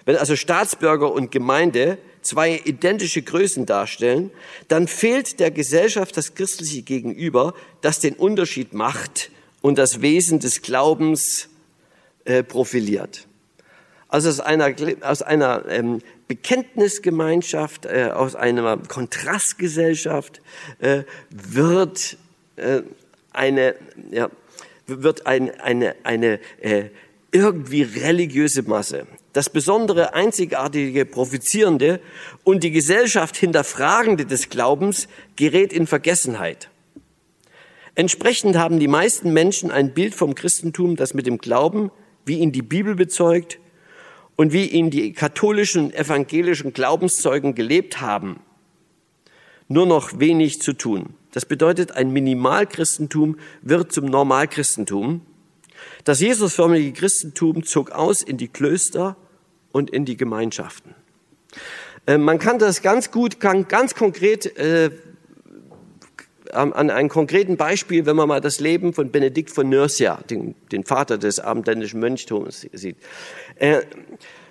[0.09, 4.31] wenn also Staatsbürger und Gemeinde zwei identische Größen darstellen,
[4.67, 9.29] dann fehlt der Gesellschaft das christliche Gegenüber, das den Unterschied macht
[9.61, 11.47] und das Wesen des Glaubens
[12.25, 13.27] äh, profiliert.
[14.07, 20.41] Also aus einer, aus einer ähm, Bekenntnisgemeinschaft, äh, aus einer Kontrastgesellschaft
[20.79, 22.17] äh, wird
[22.55, 22.81] äh,
[23.31, 23.75] eine,
[24.09, 24.31] ja,
[24.87, 26.85] wird ein, eine, eine äh,
[27.31, 29.05] irgendwie religiöse Masse.
[29.33, 31.99] Das besondere, einzigartige, profizierende
[32.43, 36.69] und die Gesellschaft hinterfragende des Glaubens gerät in Vergessenheit.
[37.95, 41.91] Entsprechend haben die meisten Menschen ein Bild vom Christentum, das mit dem Glauben,
[42.25, 43.59] wie ihn die Bibel bezeugt,
[44.39, 48.39] und wie ihn die katholischen evangelischen Glaubenszeugen gelebt haben,
[49.67, 51.13] nur noch wenig zu tun.
[51.33, 55.19] Das bedeutet, ein Minimalchristentum wird zum Normalchristentum
[56.03, 59.15] Das Jesusförmige Christentum zog aus in die Klöster
[59.71, 60.95] und in die Gemeinschaften.
[62.05, 64.91] Äh, man kann das ganz gut, ganz konkret äh,
[66.51, 70.83] an einem konkreten Beispiel, wenn man mal das Leben von Benedikt von Nursia, den, den
[70.83, 72.97] Vater des abendländischen Mönchtums, sieht.
[73.55, 73.81] Äh,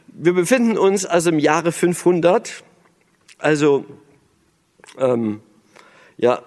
[0.07, 2.63] wir befinden uns also im Jahre 500,
[3.39, 3.85] also
[4.99, 5.41] ähm,
[6.17, 6.43] ja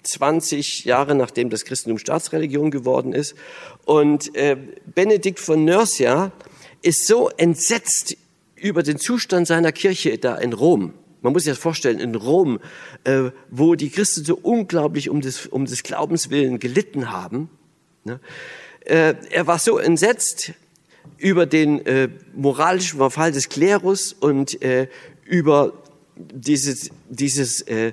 [0.00, 3.34] 120 Jahre nachdem das Christentum Staatsreligion geworden ist.
[3.84, 4.56] Und äh,
[4.94, 6.32] Benedikt von Nursia
[6.82, 8.16] ist so entsetzt
[8.56, 10.94] über den Zustand seiner Kirche da in Rom.
[11.22, 12.60] Man muss sich das vorstellen, in Rom,
[13.04, 17.50] äh, wo die Christen so unglaublich um des, um des Glaubens willen gelitten haben.
[18.04, 18.20] Ne?
[18.80, 20.52] Äh, er war so entsetzt
[21.18, 24.88] über den äh, moralischen Verfall des Klerus und äh,
[25.26, 25.74] über
[26.16, 27.92] dieses, dieses äh,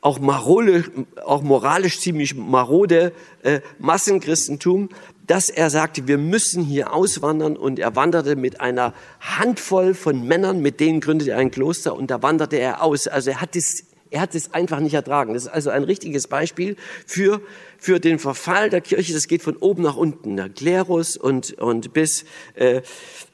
[0.00, 0.84] auch, marole,
[1.24, 4.90] auch moralisch ziemlich marode äh, Massenchristentum,
[5.26, 10.60] dass er sagte, wir müssen hier auswandern und er wanderte mit einer Handvoll von Männern,
[10.60, 13.06] mit denen gründete er ein Kloster und da wanderte er aus.
[13.08, 15.34] Also er hat es, er hat es einfach nicht ertragen.
[15.34, 17.42] Das ist also ein richtiges Beispiel für,
[17.76, 19.12] für den Verfall der Kirche.
[19.12, 22.80] Das geht von oben nach unten, der Klerus und, und bis äh,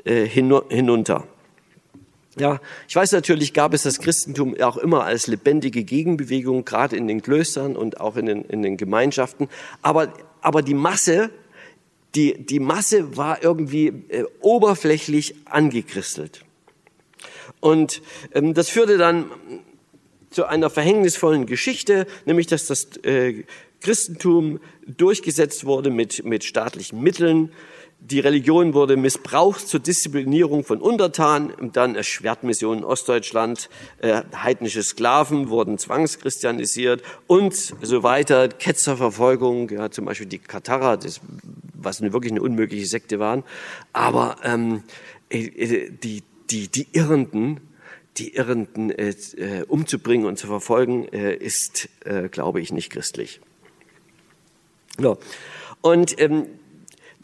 [0.04, 1.28] äh, hinunter.
[2.36, 7.06] Ja, ich weiß natürlich, gab es das Christentum auch immer als lebendige Gegenbewegung, gerade in
[7.06, 9.48] den Klöstern und auch in den, in den Gemeinschaften.
[9.82, 11.30] Aber, aber die Masse
[12.14, 16.44] die, die Masse war irgendwie äh, oberflächlich angekristelt.
[17.60, 19.30] Und ähm, das führte dann
[20.30, 23.44] zu einer verhängnisvollen Geschichte, nämlich dass das äh,
[23.80, 27.52] Christentum durchgesetzt wurde mit, mit staatlichen Mitteln,
[28.10, 35.48] die Religion wurde missbraucht zur Disziplinierung von Untertanen, dann Schwertmission in Ostdeutschland, äh, heidnische Sklaven
[35.48, 41.22] wurden zwangschristianisiert und so weiter, Ketzerverfolgung, ja, zum Beispiel die Katharer, das,
[41.72, 43.42] was eine, wirklich eine unmögliche Sekte waren,
[43.94, 44.82] aber ähm,
[45.30, 47.60] äh, äh die, die, die Irrenden,
[48.18, 53.40] die Irrenden äh, äh, umzubringen und zu verfolgen, äh, ist, äh, glaube ich, nicht christlich.
[54.98, 55.16] So.
[55.80, 56.46] Und ähm,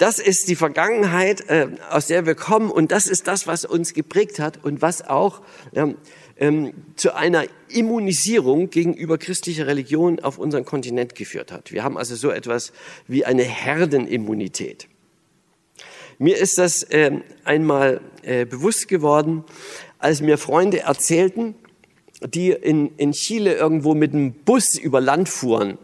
[0.00, 3.92] das ist die Vergangenheit, äh, aus der wir kommen und das ist das, was uns
[3.92, 5.42] geprägt hat und was auch
[5.74, 5.96] ähm,
[6.38, 11.70] ähm, zu einer Immunisierung gegenüber christlicher Religion auf unserem Kontinent geführt hat.
[11.70, 12.72] Wir haben also so etwas
[13.08, 14.88] wie eine Herdenimmunität.
[16.16, 19.44] Mir ist das äh, einmal äh, bewusst geworden,
[19.98, 21.54] als mir Freunde erzählten,
[22.26, 25.76] die in, in Chile irgendwo mit einem Bus über Land fuhren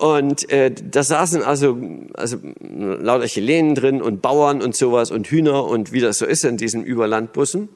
[0.00, 1.78] und äh, da saßen also,
[2.14, 6.42] also lauter Chilenen drin und Bauern und sowas und Hühner und wie das so ist
[6.46, 7.68] in diesen Überlandbussen.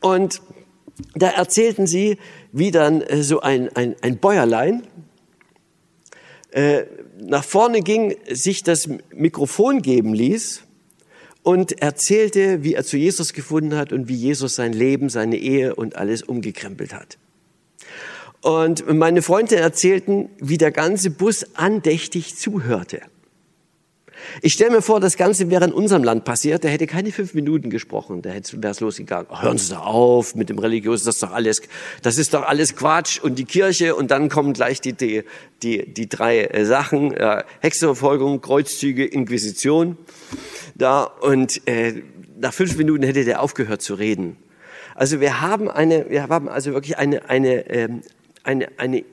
[0.00, 0.40] Und
[1.14, 2.16] da erzählten sie,
[2.50, 4.84] wie dann äh, so ein, ein, ein Bäuerlein
[6.50, 6.84] äh,
[7.20, 10.62] nach vorne ging, sich das Mikrofon geben ließ
[11.42, 15.74] und erzählte, wie er zu Jesus gefunden hat und wie Jesus sein Leben, seine Ehe
[15.74, 17.18] und alles umgekrempelt hat.
[18.42, 23.00] Und meine Freunde erzählten, wie der ganze Bus andächtig zuhörte.
[24.40, 27.34] Ich stelle mir vor, das Ganze wäre in unserem Land passiert, der hätte keine fünf
[27.34, 29.26] Minuten gesprochen, da wäre es losgegangen.
[29.40, 31.62] hören Sie doch auf mit dem Religiösen, das ist doch alles,
[32.02, 35.24] das ist doch alles Quatsch und die Kirche und dann kommen gleich die, die,
[35.62, 39.96] die, die drei äh, Sachen, äh, Hexenverfolgung, Kreuzzüge, Inquisition.
[40.74, 42.02] Da, und äh,
[42.38, 44.36] nach fünf Minuten hätte der aufgehört zu reden.
[44.94, 48.02] Also wir haben eine, wir haben also wirklich eine, eine, ähm,
[48.44, 49.04] eine, eine,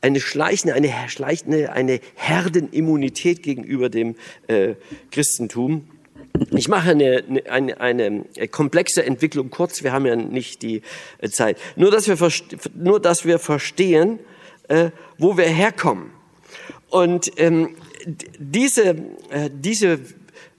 [0.00, 4.74] eine schleichende, eine schleichende, eine Herdenimmunität gegenüber dem äh,
[5.10, 5.88] Christentum.
[6.52, 10.82] Ich mache eine, eine, eine komplexe Entwicklung kurz, wir haben ja nicht die
[11.18, 11.58] äh, Zeit.
[11.76, 12.16] Nur, dass wir,
[12.74, 14.18] nur, dass wir verstehen,
[14.68, 16.10] äh, wo wir herkommen.
[16.90, 17.76] Und ähm,
[18.38, 18.90] diese,
[19.30, 20.00] äh, diese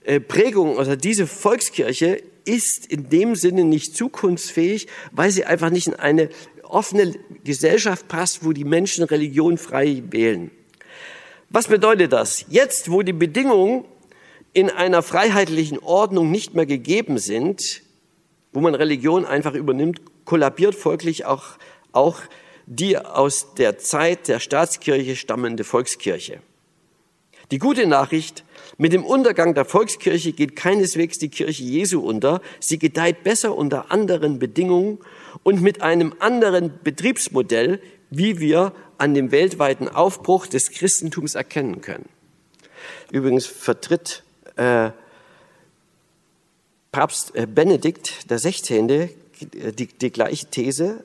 [0.04, 5.88] äh, Prägung oder diese Volkskirche ist in dem Sinne nicht zukunftsfähig, weil sie einfach nicht
[5.88, 6.28] in eine
[6.72, 10.50] offene Gesellschaft passt, wo die Menschen Religion frei wählen.
[11.48, 12.44] Was bedeutet das?
[12.48, 13.84] Jetzt, wo die Bedingungen
[14.52, 17.82] in einer freiheitlichen Ordnung nicht mehr gegeben sind,
[18.52, 21.58] wo man Religion einfach übernimmt, kollabiert folglich auch,
[21.92, 22.20] auch
[22.66, 26.40] die aus der Zeit der Staatskirche stammende Volkskirche.
[27.50, 28.44] Die gute Nachricht,
[28.78, 33.90] mit dem Untergang der Volkskirche geht keineswegs die Kirche Jesu unter, sie gedeiht besser unter
[33.90, 34.98] anderen Bedingungen
[35.42, 42.08] und mit einem anderen Betriebsmodell, wie wir an dem weltweiten Aufbruch des Christentums erkennen können.
[43.10, 44.22] Übrigens vertritt
[44.56, 44.90] äh,
[46.92, 49.10] Papst äh, Benedikt der 16.
[49.76, 51.02] Die, die gleiche These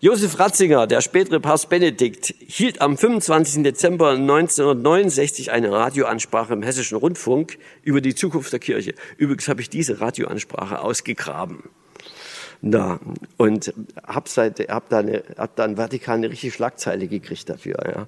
[0.00, 3.64] Josef Ratzinger, der spätere Papst Benedikt, hielt am 25.
[3.64, 8.94] Dezember 1969 eine Radioansprache im Hessischen Rundfunk über die Zukunft der Kirche.
[9.16, 11.64] Übrigens habe ich diese Radioansprache ausgegraben.
[12.60, 13.00] Na,
[13.38, 13.74] und
[14.06, 17.76] hab seit, hab da, eine, hab da in Vatikan eine richtige Schlagzeile gekriegt dafür.
[17.84, 18.06] Ja.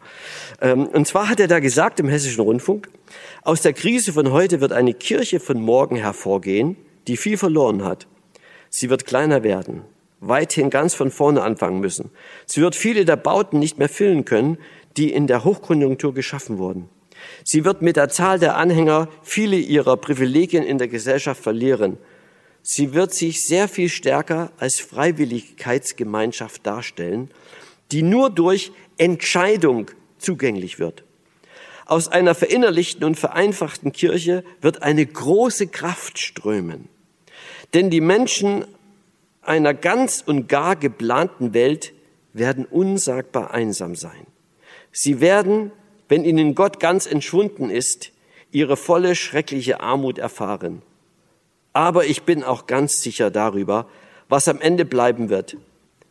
[0.61, 2.89] Ähm, und zwar hat er da gesagt im Hessischen Rundfunk,
[3.43, 6.77] aus der Krise von heute wird eine Kirche von morgen hervorgehen,
[7.09, 8.07] die viel verloren hat.
[8.69, 9.83] Sie wird kleiner werden,
[10.21, 12.11] weithin ganz von vorne anfangen müssen.
[12.47, 14.59] Sie wird viele der Bauten nicht mehr füllen können,
[14.97, 16.89] die in der Hochkonjunktur geschaffen wurden.
[17.45, 21.99] Sie wird mit der Zahl der Anhänger viele ihrer Privilegien in der Gesellschaft verlieren.
[22.63, 27.31] Sie wird sich sehr viel stärker als Freiwilligkeitsgemeinschaft darstellen,
[27.93, 31.05] die nur durch Entscheidung zugänglich wird.
[31.87, 36.89] Aus einer verinnerlichten und vereinfachten Kirche wird eine große Kraft strömen.
[37.75, 38.65] Denn die Menschen
[39.51, 41.93] einer ganz und gar geplanten Welt
[42.33, 44.27] werden unsagbar einsam sein.
[44.93, 45.73] Sie werden,
[46.09, 48.13] wenn ihnen Gott ganz entschwunden ist,
[48.53, 50.83] ihre volle schreckliche Armut erfahren.
[51.73, 53.89] Aber ich bin auch ganz sicher darüber,
[54.29, 55.57] was am Ende bleiben wird.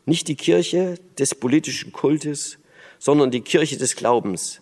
[0.06, 2.58] Nicht die Kirche des politischen Kultes,
[2.98, 4.60] sondern die Kirche des Glaubens.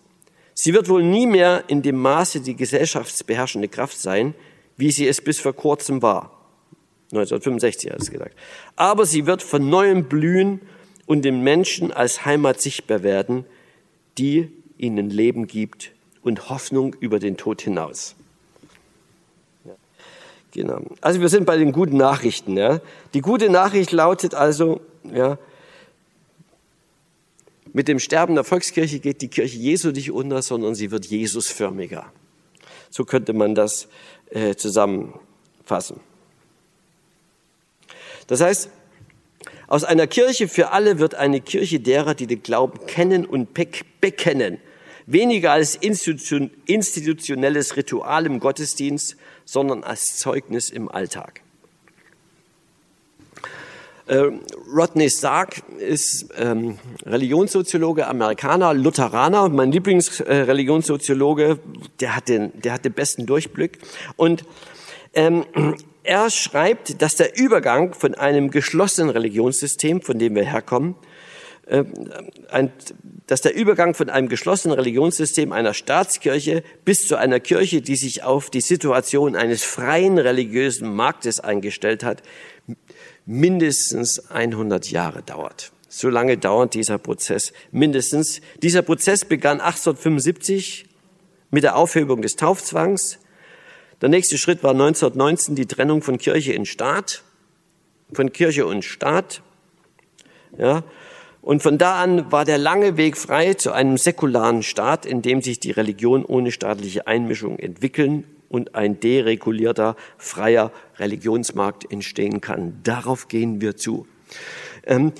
[0.54, 4.34] Sie wird wohl nie mehr in dem Maße die gesellschaftsbeherrschende Kraft sein,
[4.76, 6.37] wie sie es bis vor kurzem war.
[7.12, 8.36] 1965 hat es gesagt.
[8.76, 10.60] Aber sie wird von neuem blühen
[11.06, 13.46] und den Menschen als Heimat sichtbar werden,
[14.18, 15.92] die ihnen Leben gibt
[16.22, 18.14] und Hoffnung über den Tod hinaus.
[19.64, 19.72] Ja,
[20.52, 20.82] genau.
[21.00, 22.56] Also wir sind bei den guten Nachrichten.
[22.58, 22.80] Ja.
[23.14, 25.38] Die gute Nachricht lautet also, ja,
[27.72, 32.12] mit dem Sterben der Volkskirche geht die Kirche Jesu nicht unter, sondern sie wird Jesusförmiger.
[32.90, 33.88] So könnte man das
[34.30, 36.00] äh, zusammenfassen.
[38.28, 38.70] Das heißt,
[39.66, 43.48] aus einer Kirche für alle wird eine Kirche derer, die den Glauben kennen und
[44.00, 44.58] bekennen.
[45.06, 51.42] Weniger als institutionelles Ritual im Gottesdienst, sondern als Zeugnis im Alltag.
[54.06, 54.30] Äh,
[54.74, 61.56] Rodney Stark ist ähm, Religionssoziologe, Amerikaner, Lutheraner, mein Lieblingsreligionssoziologe, äh,
[62.00, 63.78] der hat den, der hat den besten Durchblick.
[64.16, 64.44] Und
[65.12, 65.44] ähm,
[66.08, 70.94] er schreibt, dass der Übergang von einem geschlossenen Religionssystem, von dem wir herkommen,
[71.66, 71.84] äh,
[72.50, 72.72] ein,
[73.26, 78.22] dass der Übergang von einem geschlossenen Religionssystem einer Staatskirche bis zu einer Kirche, die sich
[78.22, 82.22] auf die Situation eines freien religiösen Marktes eingestellt hat,
[83.26, 85.72] mindestens 100 Jahre dauert.
[85.90, 88.40] So lange dauert dieser Prozess mindestens.
[88.62, 90.86] Dieser Prozess begann 1875
[91.50, 93.18] mit der Aufhebung des Taufzwangs.
[94.00, 97.22] Der nächste Schritt war 1919 die Trennung von Kirche und Staat,
[98.12, 99.42] von Kirche und Staat.
[100.56, 100.84] Ja,
[101.42, 105.40] und von da an war der lange Weg frei zu einem säkularen Staat, in dem
[105.40, 112.80] sich die Religion ohne staatliche Einmischung entwickeln und ein deregulierter, freier Religionsmarkt entstehen kann.
[112.82, 114.06] Darauf gehen wir zu.
[114.86, 115.12] Ähm,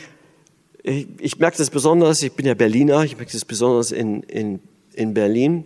[0.82, 4.60] ich, ich, merke das besonders, ich bin ja Berliner, ich merke das besonders in, in,
[4.94, 5.64] in Berlin.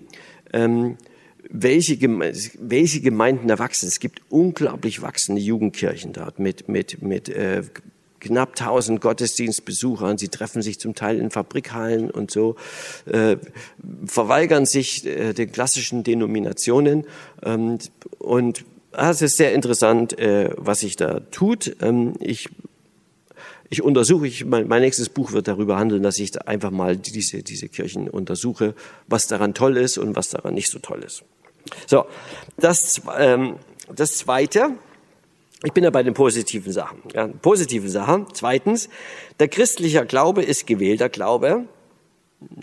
[0.53, 0.97] Ähm,
[1.49, 3.89] welche, welche Gemeinden da wachsen.
[3.89, 7.63] Es gibt unglaublich wachsende Jugendkirchen dort mit, mit, mit äh,
[8.21, 10.19] knapp 1000 Gottesdienstbesuchern.
[10.19, 12.57] Sie treffen sich zum Teil in Fabrikhallen und so,
[13.07, 13.37] äh,
[14.07, 17.05] verweigern sich äh, den klassischen Denominationen.
[17.43, 17.79] Ähm,
[18.19, 21.77] und es ist sehr interessant, äh, was sich da tut.
[21.81, 22.49] Ähm, ich
[23.73, 26.95] ich untersuche, ich, mein, mein nächstes Buch wird darüber handeln, dass ich da einfach mal
[26.95, 28.75] diese, diese Kirchen untersuche,
[29.07, 31.25] was daran toll ist und was daran nicht so toll ist.
[31.87, 32.07] So,
[32.57, 33.57] das, ähm,
[33.95, 34.71] das Zweite,
[35.65, 37.03] ich bin ja bei den positiven Sachen.
[37.15, 38.27] Ja, positive Sachen.
[38.33, 38.89] Zweitens,
[39.39, 41.67] der christliche Glaube ist gewählter Glaube.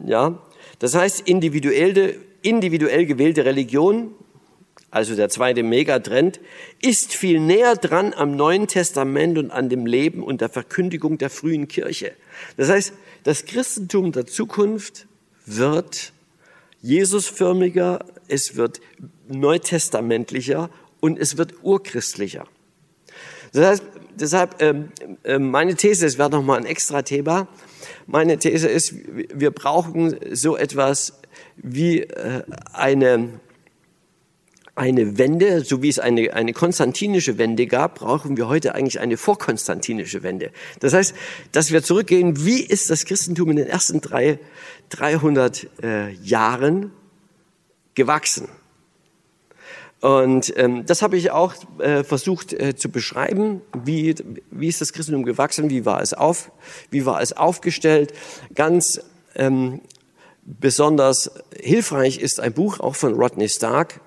[0.06, 0.42] Ja,
[0.80, 4.16] das heißt, individuell, individuell gewählte Religion
[4.92, 6.40] also der zweite Megatrend,
[6.82, 11.30] ist viel näher dran am Neuen Testament und an dem Leben und der Verkündigung der
[11.30, 12.14] frühen Kirche.
[12.58, 15.08] Das heißt, das Christentum der Zukunft
[15.46, 16.14] wird
[16.82, 18.80] Jesusförmiger, es wird
[19.28, 22.46] neutestamentlicher und es wird urchristlicher.
[23.54, 23.84] Das heißt,
[24.16, 24.92] deshalb ähm,
[25.24, 27.48] äh, meine These, es wäre nochmal ein extra Thema.
[28.06, 28.94] Meine These ist,
[29.34, 31.22] wir brauchen so etwas
[31.58, 33.40] wie äh, eine
[34.80, 39.18] eine Wende, so wie es eine, eine konstantinische Wende gab, brauchen wir heute eigentlich eine
[39.18, 40.52] vorkonstantinische Wende.
[40.80, 41.14] Das heißt,
[41.52, 44.40] dass wir zurückgehen, wie ist das Christentum in den ersten drei,
[44.90, 46.92] 300 äh, Jahren
[47.94, 48.48] gewachsen?
[50.00, 53.62] Und ähm, das habe ich auch äh, versucht äh, zu beschreiben.
[53.84, 54.16] Wie,
[54.50, 55.70] wie ist das Christentum gewachsen?
[55.70, 56.52] Wie war es auf?
[56.90, 58.14] Wie war es aufgestellt?
[58.56, 59.02] Ganz
[59.36, 59.82] ähm,
[60.46, 64.00] besonders hilfreich ist ein Buch auch von Rodney Stark,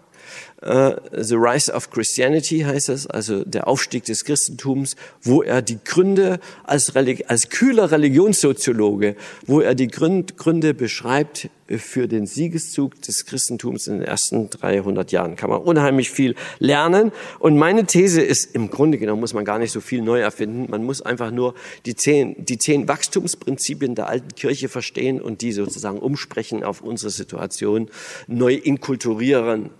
[0.64, 5.78] Uh, The Rise of Christianity heißt es, also der Aufstieg des Christentums, wo er die
[5.82, 13.26] Gründe als, als kühler Religionssoziologe, wo er die Gründe, Gründe beschreibt für den Siegeszug des
[13.26, 15.34] Christentums in den ersten 300 Jahren.
[15.34, 17.10] Kann man unheimlich viel lernen.
[17.40, 20.70] Und meine These ist, im Grunde genommen muss man gar nicht so viel neu erfinden.
[20.70, 21.54] Man muss einfach nur
[21.86, 27.10] die zehn, die zehn Wachstumsprinzipien der alten Kirche verstehen und die sozusagen umsprechen auf unsere
[27.10, 27.88] Situation,
[28.28, 29.70] neu inkulturieren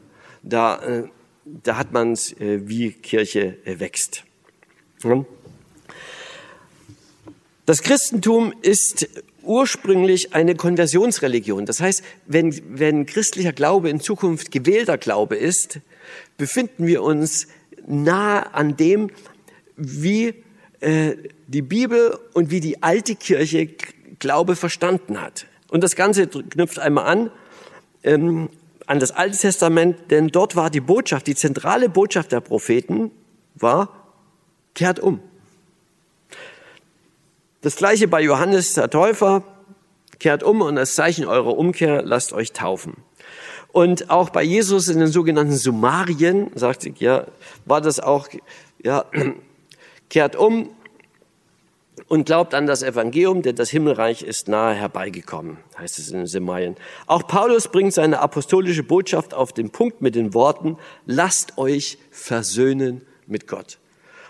[0.43, 1.09] da, äh,
[1.45, 4.25] da hat man es, äh, wie Kirche äh, wächst.
[7.67, 9.09] Das Christentum ist
[9.43, 11.67] ursprünglich eine Konversionsreligion.
[11.67, 15.81] Das heißt, wenn, wenn christlicher Glaube in Zukunft gewählter Glaube ist,
[16.37, 17.49] befinden wir uns
[17.87, 19.11] nahe an dem,
[19.77, 20.35] wie
[20.81, 21.17] äh,
[21.47, 23.69] die Bibel und wie die alte Kirche
[24.19, 25.47] Glaube verstanden hat.
[25.69, 27.31] Und das Ganze knüpft einmal an
[28.05, 28.49] ähm,
[28.87, 33.11] an das Alte Testament, denn dort war die Botschaft, die zentrale Botschaft der Propheten
[33.55, 33.89] war,
[34.75, 35.21] kehrt um.
[37.61, 39.45] Das gleiche bei Johannes der Täufer,
[40.19, 42.95] kehrt um und als Zeichen eurer Umkehr lasst euch taufen.
[43.73, 47.27] Und auch bei Jesus in den sogenannten Summarien, sagte ich, ja,
[47.65, 48.29] war das auch,
[48.83, 49.05] ja,
[50.11, 50.71] kehrt um
[52.13, 56.27] und glaubt an das Evangelium, denn das Himmelreich ist nahe herbeigekommen, heißt es in den
[56.27, 56.77] Semeien.
[57.07, 63.01] Auch Paulus bringt seine apostolische Botschaft auf den Punkt mit den Worten, lasst euch versöhnen
[63.27, 63.79] mit Gott.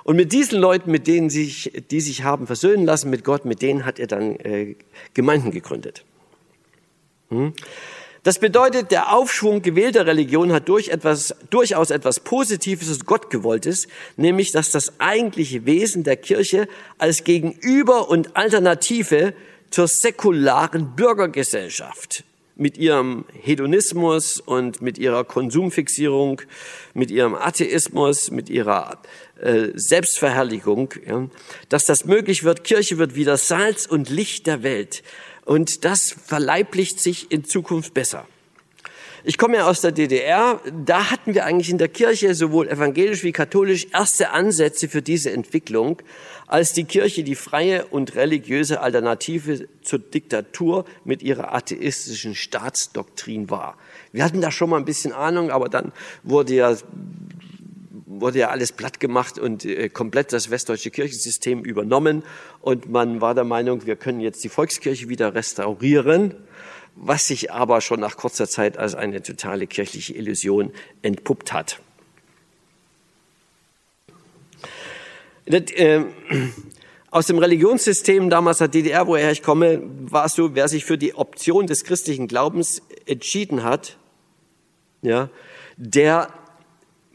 [0.04, 3.62] Und mit diesen Leuten, mit denen sich, die sich haben versöhnen lassen mit Gott, mit
[3.62, 4.76] denen hat er dann äh,
[5.12, 6.04] Gemeinden gegründet.
[7.30, 7.52] Hm?
[8.22, 14.52] Das bedeutet, der Aufschwung gewählter Religion hat durch etwas, durchaus etwas Positives und Gottgewolltes, nämlich
[14.52, 16.68] dass das eigentliche Wesen der Kirche
[16.98, 19.34] als Gegenüber und Alternative
[19.70, 22.22] zur säkularen Bürgergesellschaft
[22.54, 26.42] mit ihrem Hedonismus und mit ihrer Konsumfixierung,
[26.94, 29.02] mit ihrem Atheismus, mit ihrer
[29.40, 30.94] äh, Selbstverherrlichung,
[31.68, 32.62] dass das möglich wird.
[32.62, 35.02] Kirche wird wieder Salz und Licht der Welt.
[35.44, 38.26] Und das verleiblicht sich in Zukunft besser.
[39.24, 40.60] Ich komme ja aus der DDR.
[40.84, 45.30] Da hatten wir eigentlich in der Kirche, sowohl evangelisch wie katholisch, erste Ansätze für diese
[45.30, 46.02] Entwicklung,
[46.48, 53.78] als die Kirche die freie und religiöse Alternative zur Diktatur mit ihrer atheistischen Staatsdoktrin war.
[54.10, 55.92] Wir hatten da schon mal ein bisschen Ahnung, aber dann
[56.24, 56.76] wurde ja
[58.20, 62.22] wurde ja alles platt gemacht und äh, komplett das westdeutsche Kirchensystem übernommen.
[62.60, 66.34] Und man war der Meinung, wir können jetzt die Volkskirche wieder restaurieren,
[66.94, 71.80] was sich aber schon nach kurzer Zeit als eine totale kirchliche Illusion entpuppt hat.
[75.46, 76.04] Das, äh,
[77.10, 80.96] aus dem Religionssystem damals der DDR, woher ich komme, war es so, wer sich für
[80.96, 83.98] die Option des christlichen Glaubens entschieden hat,
[85.02, 85.28] ja,
[85.76, 86.32] der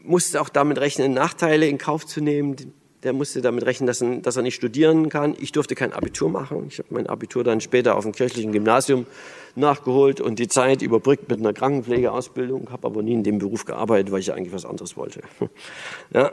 [0.08, 2.56] musste auch damit rechnen, Nachteile in Kauf zu nehmen.
[3.04, 4.00] Der musste damit rechnen, dass
[4.36, 5.36] er, nicht studieren kann.
[5.38, 6.66] Ich durfte kein Abitur machen.
[6.68, 9.06] Ich habe mein Abitur dann später auf dem kirchlichen Gymnasium
[9.54, 14.10] nachgeholt und die Zeit überbrückt mit einer Krankenpflegeausbildung, habe aber nie in dem Beruf gearbeitet,
[14.10, 15.20] weil ich eigentlich was anderes wollte.
[16.12, 16.32] Ja.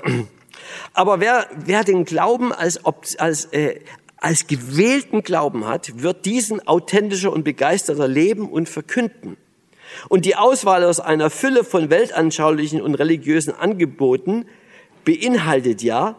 [0.93, 3.81] Aber wer, wer den Glauben als, als, äh,
[4.17, 9.35] als gewählten Glauben hat, wird diesen authentischer und begeisterter leben und verkünden.
[10.09, 14.45] Und die Auswahl aus einer Fülle von weltanschaulichen und religiösen Angeboten
[15.03, 16.15] beinhaltet ja,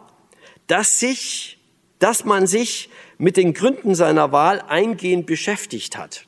[0.66, 1.58] dass sich,
[1.98, 6.26] dass man sich mit den Gründen seiner Wahl eingehend beschäftigt hat.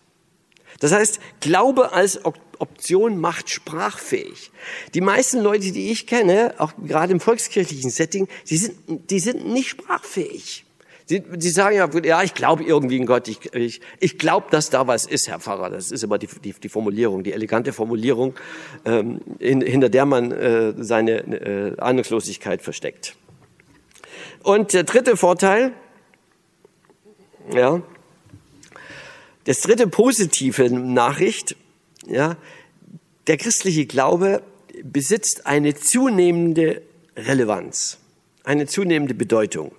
[0.81, 4.53] Das heißt, Glaube als Option macht sprachfähig.
[4.95, 9.47] Die meisten Leute, die ich kenne, auch gerade im volkskirchlichen Setting, die sind, die sind
[9.47, 10.65] nicht sprachfähig.
[11.09, 13.29] Sie, Sie sagen ja, ja, ich glaube irgendwie in Gott.
[13.29, 15.71] Ich, ich, ich glaube, dass da was ist, Herr Pfarrer.
[15.71, 18.35] Das ist immer die, die, die Formulierung, die elegante Formulierung,
[18.85, 23.17] ähm, in, hinter der man äh, seine äh, Ahnungslosigkeit versteckt.
[24.43, 25.73] Und der dritte Vorteil,
[27.55, 27.81] ja,
[29.45, 31.57] das dritte positive Nachricht,
[32.07, 32.37] ja,
[33.29, 34.43] der christliche Glaube
[34.83, 36.83] besitzt eine zunehmende
[37.17, 37.97] Relevanz,
[38.45, 39.73] eine zunehmende Bedeutung.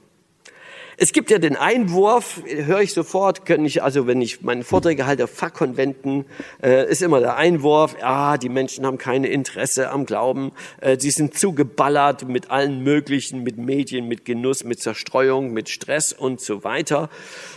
[1.02, 5.06] Es gibt ja den Einwurf, höre ich sofort, kann ich, also wenn ich meine Vorträge
[5.06, 6.26] halte auf Fachkonventen,
[6.62, 11.12] äh, ist immer der Einwurf, ja, die Menschen haben keine Interesse am Glauben, äh, sie
[11.12, 16.66] sind zugeballert mit allen möglichen, mit Medien, mit Genuss, mit Zerstreuung, mit Stress und so
[16.66, 17.10] weiter.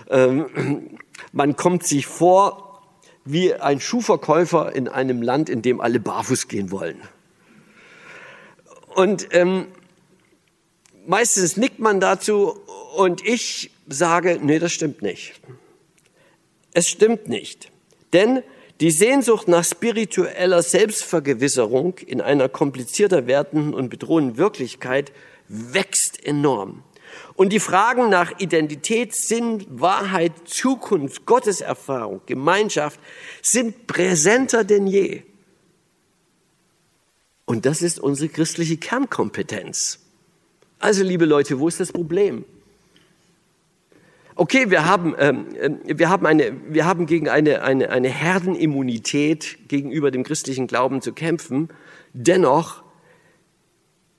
[0.08, 0.98] Ähm,
[1.32, 2.80] man kommt sich vor
[3.24, 7.00] wie ein Schuhverkäufer in einem Land, in dem alle barfuß gehen wollen.
[8.94, 9.66] Und ähm,
[11.06, 12.60] meistens nickt man dazu
[12.96, 15.34] und ich sage, nee, das stimmt nicht.
[16.72, 17.70] Es stimmt nicht.
[18.12, 18.42] Denn
[18.80, 25.12] die Sehnsucht nach spiritueller Selbstvergewisserung in einer komplizierter werdenden und bedrohenden Wirklichkeit
[25.48, 26.82] wächst enorm.
[27.34, 32.98] Und die Fragen nach Identität, Sinn, Wahrheit, Zukunft, Gotteserfahrung, Gemeinschaft
[33.42, 35.22] sind präsenter denn je.
[37.44, 39.98] Und das ist unsere christliche Kernkompetenz.
[40.78, 42.44] Also, liebe Leute, wo ist das Problem?
[44.42, 49.68] Okay, wir haben, ähm, ähm, wir haben, eine, wir haben gegen eine, eine, eine Herdenimmunität
[49.68, 51.68] gegenüber dem christlichen Glauben zu kämpfen.
[52.12, 52.82] Dennoch,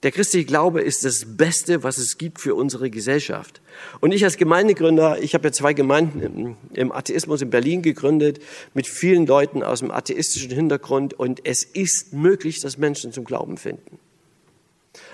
[0.02, 3.62] der christliche Glaube ist das Beste, was es gibt für unsere Gesellschaft.
[4.00, 8.40] Und ich als Gemeindegründer, ich habe ja zwei Gemeinden im Atheismus in Berlin gegründet,
[8.74, 11.14] mit vielen Leuten aus dem atheistischen Hintergrund.
[11.14, 14.00] Und es ist möglich, dass Menschen zum Glauben finden.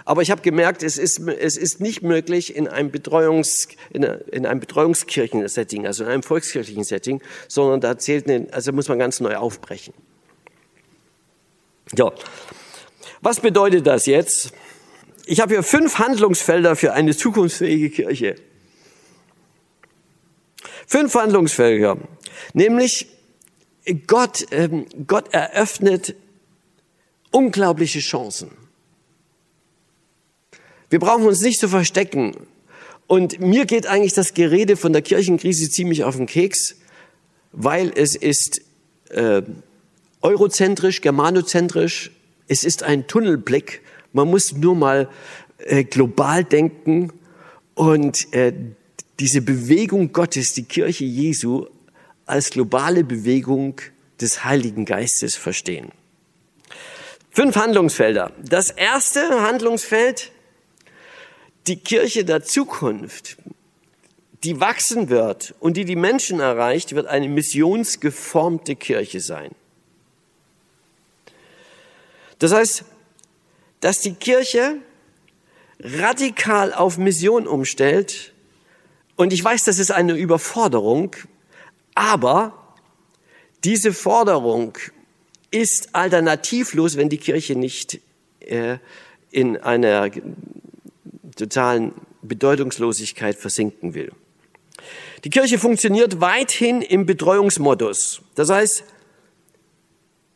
[0.06, 4.46] Aber ich habe gemerkt, es ist, es ist nicht möglich in einem, Betreuungs, in, in
[4.46, 9.20] einem Betreuungskirchen-Setting, also in einem volkskirchlichen Setting, sondern da zählt eine, also muss man ganz
[9.20, 9.94] neu aufbrechen.
[11.96, 12.12] Ja.
[13.22, 14.52] Was bedeutet das jetzt?
[15.26, 18.36] Ich habe hier fünf Handlungsfelder für eine zukunftsfähige Kirche.
[20.88, 21.98] Fünf Handlungsfelder.
[22.54, 23.08] Nämlich
[24.08, 26.16] Gott, ähm, Gott eröffnet
[27.32, 28.52] unglaubliche Chancen.
[30.90, 32.36] Wir brauchen uns nicht zu verstecken.
[33.08, 36.76] Und mir geht eigentlich das Gerede von der Kirchenkrise ziemlich auf den Keks,
[37.52, 38.62] weil es ist
[39.10, 39.42] äh,
[40.22, 42.12] eurozentrisch, germanozentrisch,
[42.48, 43.82] es ist ein Tunnelblick.
[44.14, 45.10] Man muss nur mal
[45.60, 47.12] äh, global denken
[47.74, 48.54] und äh,
[49.20, 51.66] diese Bewegung Gottes, die Kirche Jesu,
[52.26, 53.82] als globale Bewegung
[54.22, 55.90] des Heiligen Geistes verstehen.
[57.32, 58.32] Fünf Handlungsfelder.
[58.44, 60.32] Das erste Handlungsfeld
[61.68, 63.38] die Kirche der Zukunft,
[64.44, 69.52] die wachsen wird und die die Menschen erreicht, wird eine missionsgeformte Kirche sein.
[72.40, 72.86] Das heißt,
[73.82, 74.78] dass die Kirche
[75.82, 78.34] radikal auf Mission umstellt.
[79.16, 81.16] Und ich weiß, das ist eine Überforderung,
[81.96, 82.76] aber
[83.64, 84.78] diese Forderung
[85.52, 88.00] ist alternativlos, wenn die Kirche nicht
[88.40, 88.78] äh,
[89.32, 90.10] in einer
[91.40, 94.12] totalen Bedeutungslosigkeit versinken will.
[95.24, 98.22] Die Kirche funktioniert weithin im Betreuungsmodus.
[98.36, 98.84] Das heißt,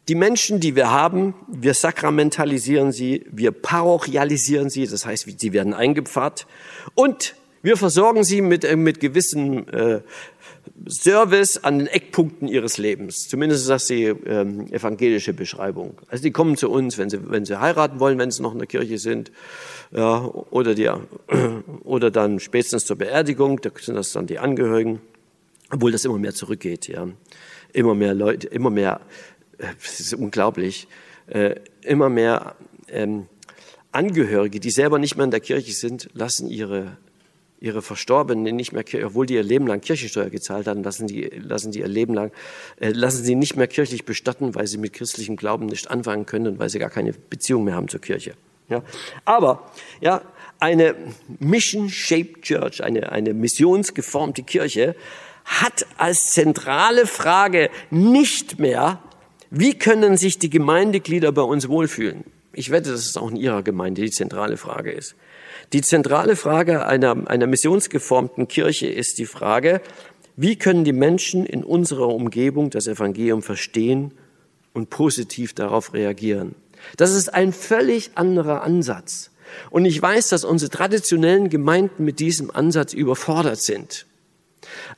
[0.10, 5.74] die Menschen, die wir haben, wir sakramentalisieren sie, wir parochialisieren sie, das heißt, sie werden
[5.74, 6.46] eingepfarrt
[6.94, 10.02] und wir versorgen sie mit, äh, mit gewissen äh,
[10.88, 13.30] Service an den Eckpunkten ihres Lebens.
[13.30, 15.96] Zumindest ist das die ähm, evangelische Beschreibung.
[16.10, 18.60] Also die kommen zu uns, wenn sie, wenn sie heiraten wollen, wenn sie noch in
[18.60, 19.32] der Kirche sind,
[19.92, 20.90] ja, oder, die,
[21.84, 25.02] oder dann spätestens zur Beerdigung, da sind das dann die Angehörigen,
[25.72, 26.90] obwohl das immer mehr zurückgeht.
[26.90, 27.08] Ja.
[27.72, 29.00] Immer mehr Leute, immer mehr,
[29.58, 30.88] äh, das ist unglaublich,
[31.28, 32.56] äh, immer mehr
[32.90, 33.28] ähm,
[33.94, 36.98] Angehörige, die selber nicht mehr in der Kirche sind, lassen ihre
[37.64, 41.72] ihre Verstorbenen nicht mehr, obwohl die ihr Leben lang Kirchensteuer gezahlt haben, lassen die, lassen
[41.72, 42.34] die ihr Leben lang,
[42.80, 46.48] äh, lassen sie nicht mehr kirchlich bestatten, weil sie mit christlichem Glauben nicht anfangen können
[46.48, 48.34] und weil sie gar keine Beziehung mehr haben zur Kirche.
[48.68, 48.84] Ja,
[49.24, 50.22] aber ja,
[50.60, 50.96] eine
[51.40, 54.96] Mission-Shaped Church, eine, eine missionsgeformte Kirche,
[55.46, 59.02] hat als zentrale Frage nicht mehr,
[59.50, 62.26] wie können sich die Gemeindeglieder bei uns wohlfühlen?
[62.52, 65.16] Ich wette, dass es auch in Ihrer Gemeinde die zentrale Frage ist.
[65.74, 69.82] Die zentrale Frage einer, einer missionsgeformten Kirche ist die Frage,
[70.36, 74.12] wie können die Menschen in unserer Umgebung das Evangelium verstehen
[74.74, 76.54] und positiv darauf reagieren?
[76.98, 79.32] Das ist ein völlig anderer Ansatz.
[79.72, 84.06] Und ich weiß, dass unsere traditionellen Gemeinden mit diesem Ansatz überfordert sind.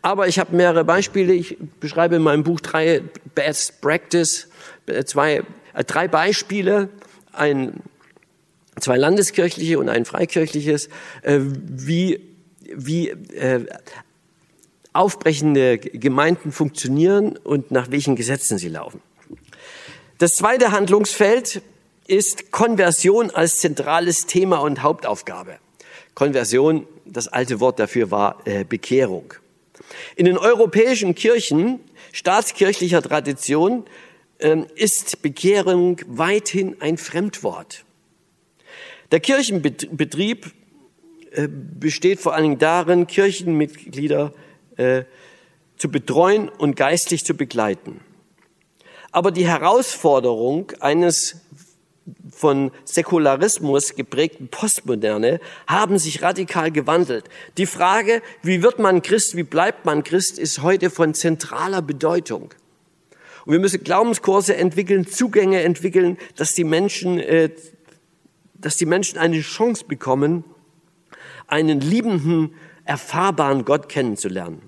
[0.02, 1.34] Aber ich habe mehrere Beispiele.
[1.34, 3.02] Ich beschreibe in meinem Buch drei
[3.34, 4.50] Best Practice,
[4.88, 6.90] äh, zwei, äh, drei Beispiele.
[7.32, 7.82] Ein
[8.80, 10.90] zwei landeskirchliche und ein freikirchliches,
[11.22, 12.22] äh, wie,
[12.62, 13.66] wie äh,
[14.94, 19.02] aufbrechende Gemeinden funktionieren und nach welchen Gesetzen sie laufen.
[20.18, 21.62] Das zweite Handlungsfeld
[22.08, 25.58] ist Konversion als zentrales Thema und Hauptaufgabe.
[26.14, 29.34] Konversion, das alte Wort dafür war äh, Bekehrung.
[30.16, 31.80] In den europäischen Kirchen
[32.14, 33.86] staatskirchlicher Tradition
[34.40, 37.85] ähm, ist Bekehrung weithin ein Fremdwort.
[39.16, 40.52] Der Kirchenbetrieb
[41.32, 44.34] äh, besteht vor allen Dingen darin, Kirchenmitglieder
[44.76, 45.06] äh,
[45.78, 48.02] zu betreuen und geistlich zu begleiten.
[49.14, 51.38] Aber die Herausforderung eines
[52.30, 57.30] von Säkularismus geprägten Postmoderne haben sich radikal gewandelt.
[57.58, 62.54] Die Frage, wie wird man Christ, wie bleibt man Christ, ist heute von zentraler Bedeutung.
[63.46, 67.52] Und wir müssen Glaubenskurse entwickeln, Zugänge entwickeln, dass die Menschen, äh,
[68.66, 70.44] dass die Menschen eine Chance bekommen,
[71.46, 74.64] einen liebenden, erfahrbaren Gott kennenzulernen.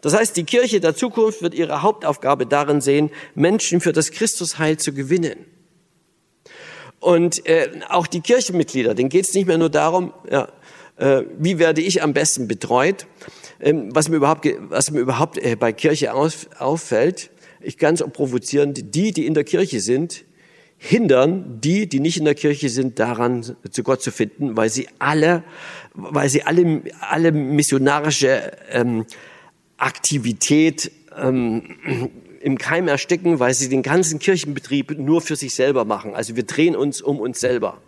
[0.00, 4.78] Das heißt, die Kirche der Zukunft wird ihre Hauptaufgabe darin sehen, Menschen für das Christusheil
[4.78, 5.36] zu gewinnen.
[6.98, 10.48] Und äh, auch die Kirchenmitglieder, denen geht es nicht mehr nur darum, ja,
[10.96, 13.06] äh, wie werde ich am besten betreut.
[13.60, 17.30] Ähm, was mir überhaupt, was mir überhaupt äh, bei Kirche auf, auffällt,
[17.60, 20.24] ich ganz provozierend, die, die in der Kirche sind,
[20.86, 24.88] hindern die, die nicht in der Kirche sind, daran zu Gott zu finden, weil sie
[24.98, 25.42] alle,
[25.94, 29.04] weil sie alle, alle missionarische ähm,
[29.76, 32.10] Aktivität ähm,
[32.40, 36.14] im Keim ersticken, weil sie den ganzen Kirchenbetrieb nur für sich selber machen.
[36.14, 37.78] Also wir drehen uns um uns selber.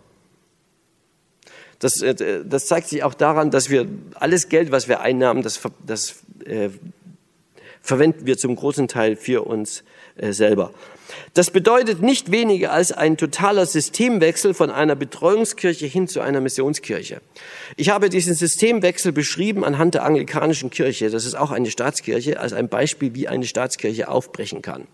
[1.79, 5.61] Das, äh, das zeigt sich auch daran, dass wir alles Geld, was wir einnahmen, das,
[5.85, 6.69] das äh,
[7.81, 9.83] verwenden wir zum großen Teil für uns
[10.15, 10.73] äh, selber.
[11.33, 17.21] Das bedeutet nicht weniger als ein totaler Systemwechsel von einer Betreuungskirche hin zu einer Missionskirche.
[17.77, 21.09] Ich habe diesen Systemwechsel beschrieben anhand der anglikanischen Kirche.
[21.09, 24.87] Das ist auch eine Staatskirche als ein Beispiel, wie eine Staatskirche aufbrechen kann.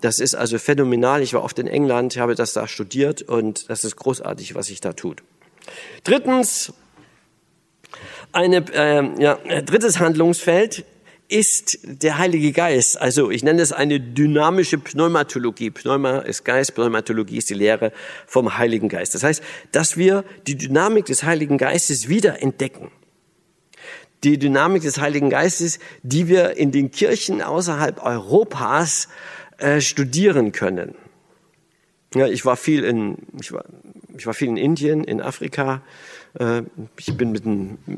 [0.00, 1.22] das ist also phänomenal.
[1.22, 4.80] Ich war oft in England, habe das da studiert und das ist großartig, was sich
[4.80, 5.22] da tut.
[6.02, 6.72] Drittens,
[8.32, 10.84] eine, äh, ja, drittes Handlungsfeld
[11.32, 13.00] ist der Heilige Geist.
[13.00, 15.70] Also ich nenne es eine dynamische Pneumatologie.
[15.70, 17.90] Pneuma ist Geist, Pneumatologie ist die Lehre
[18.26, 19.14] vom Heiligen Geist.
[19.14, 22.90] Das heißt, dass wir die Dynamik des Heiligen Geistes wieder entdecken.
[24.24, 29.08] Die Dynamik des Heiligen Geistes, die wir in den Kirchen außerhalb Europas
[29.56, 30.94] äh, studieren können.
[32.14, 33.64] Ja, ich war viel in, ich war,
[34.18, 35.80] ich war viel in Indien, in Afrika.
[36.38, 36.62] Äh,
[36.98, 37.44] ich bin mit,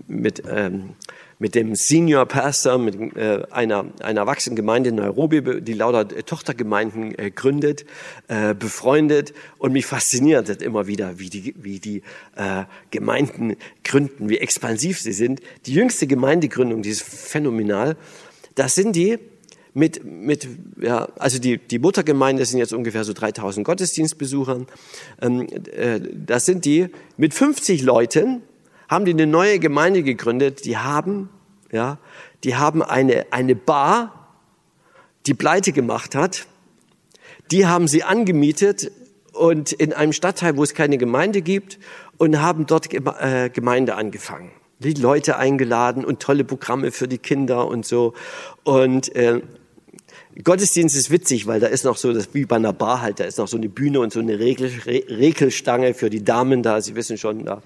[0.09, 0.91] mit ähm,
[1.39, 6.23] mit dem Senior Pastor mit äh, einer, einer wachsenden Gemeinde in Nairobi, die lauter äh,
[6.23, 7.85] Tochtergemeinden äh, gründet,
[8.29, 12.03] äh, befreundet und mich fasziniert hat immer wieder, wie die, wie die
[12.37, 15.41] äh, Gemeinden gründen, wie expansiv sie sind.
[15.67, 17.97] Die jüngste Gemeindegründung, die ist phänomenal.
[18.55, 19.19] Das sind die
[19.75, 20.49] mit, mit
[20.81, 24.67] ja, also die, die Muttergemeinde sind jetzt ungefähr so 3000 Gottesdienstbesuchern.
[25.21, 28.43] Ähm, äh, das sind die mit 50 Leuten,
[28.95, 30.65] haben die eine neue Gemeinde gegründet.
[30.65, 31.29] Die haben
[31.75, 31.99] ja,
[32.45, 34.31] die haben eine, eine Bar,
[35.27, 36.47] die pleite gemacht hat.
[37.51, 38.93] Die haben sie angemietet
[39.33, 41.81] und in einem Stadtteil, wo es keine Gemeinde gibt
[42.17, 44.53] und haben dort äh, Gemeinde angefangen.
[44.79, 48.15] Die Leute eingeladen und tolle Programme für die Kinder und so.
[48.63, 49.41] Und äh,
[50.43, 53.25] Gottesdienst ist witzig, weil da ist noch so, das wie bei einer Bar halt, da
[53.25, 56.81] ist noch so eine Bühne und so eine Regel, Re Regelstange für die Damen da,
[56.81, 57.63] Sie wissen schon da.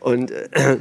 [0.00, 0.78] Und, äh,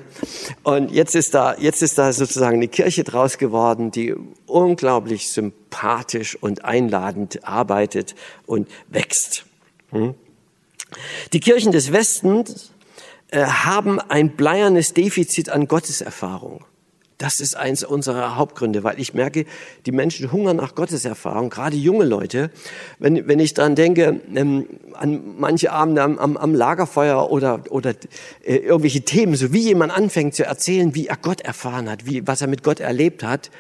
[0.64, 4.16] und jetzt ist da, jetzt ist da sozusagen eine Kirche draus geworden, die
[4.48, 8.16] unglaublich sympathisch und einladend arbeitet
[8.46, 9.46] und wächst.
[9.92, 10.16] Hm?
[11.32, 12.72] Die Kirchen des Westens
[13.32, 16.66] äh, haben ein bleiernes Defizit an Gotteserfahrung.
[17.20, 19.46] Das ist eins unserer Hauptgründe, weil ich merke,
[19.86, 22.50] die Menschen hungern nach Gotteserfahrung, gerade junge Leute.
[22.98, 27.94] Wenn, wenn ich dran denke, ähm, an manche Abende am, am, am Lagerfeuer oder, oder
[28.46, 32.26] äh, irgendwelche Themen, so wie jemand anfängt zu erzählen, wie er Gott erfahren hat, wie,
[32.26, 33.52] was er mit Gott erlebt hat,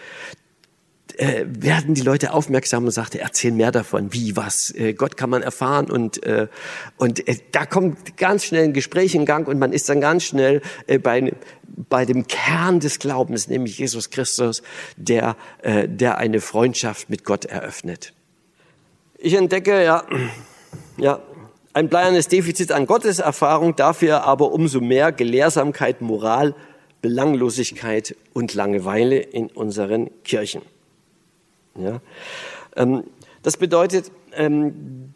[1.19, 4.73] äh, werden die Leute aufmerksam und sagte, erzähl mehr davon, wie, was.
[4.73, 6.47] Äh, Gott kann man erfahren und, äh,
[6.97, 10.23] und äh, da kommt ganz schnell ein Gespräch in Gang und man ist dann ganz
[10.23, 11.33] schnell äh, bei,
[11.89, 14.63] bei dem Kern des Glaubens, nämlich Jesus Christus,
[14.95, 18.13] der, äh, der eine Freundschaft mit Gott eröffnet.
[19.17, 20.05] Ich entdecke, ja,
[20.95, 21.19] ja,
[21.73, 26.55] ein bleiernes Defizit an Gotteserfahrung, dafür aber umso mehr Gelehrsamkeit, Moral,
[27.01, 30.61] Belanglosigkeit und Langeweile in unseren Kirchen.
[31.83, 32.01] Ja?
[32.75, 33.03] Ähm,
[33.43, 35.13] das bedeutet, ähm,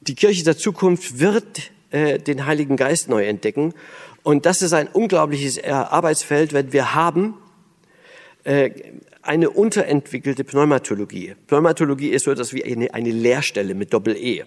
[0.00, 3.74] die Kirche der Zukunft wird äh, den Heiligen Geist neu entdecken.
[4.22, 7.34] Und das ist ein unglaubliches äh, Arbeitsfeld, wenn wir haben
[8.44, 8.70] äh,
[9.22, 11.34] eine unterentwickelte Pneumatologie.
[11.46, 14.44] Pneumatologie ist so etwas wie eine, eine Leerstelle mit Doppel-E.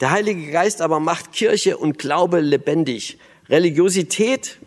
[0.00, 3.18] Der Heilige Geist aber macht Kirche und Glaube lebendig.
[3.48, 4.58] Religiosität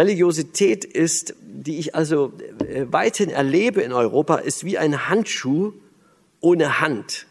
[0.00, 2.32] Religiosität ist, die ich also
[2.90, 5.72] weithin erlebe in Europa, ist wie ein Handschuh
[6.40, 7.26] ohne Hand.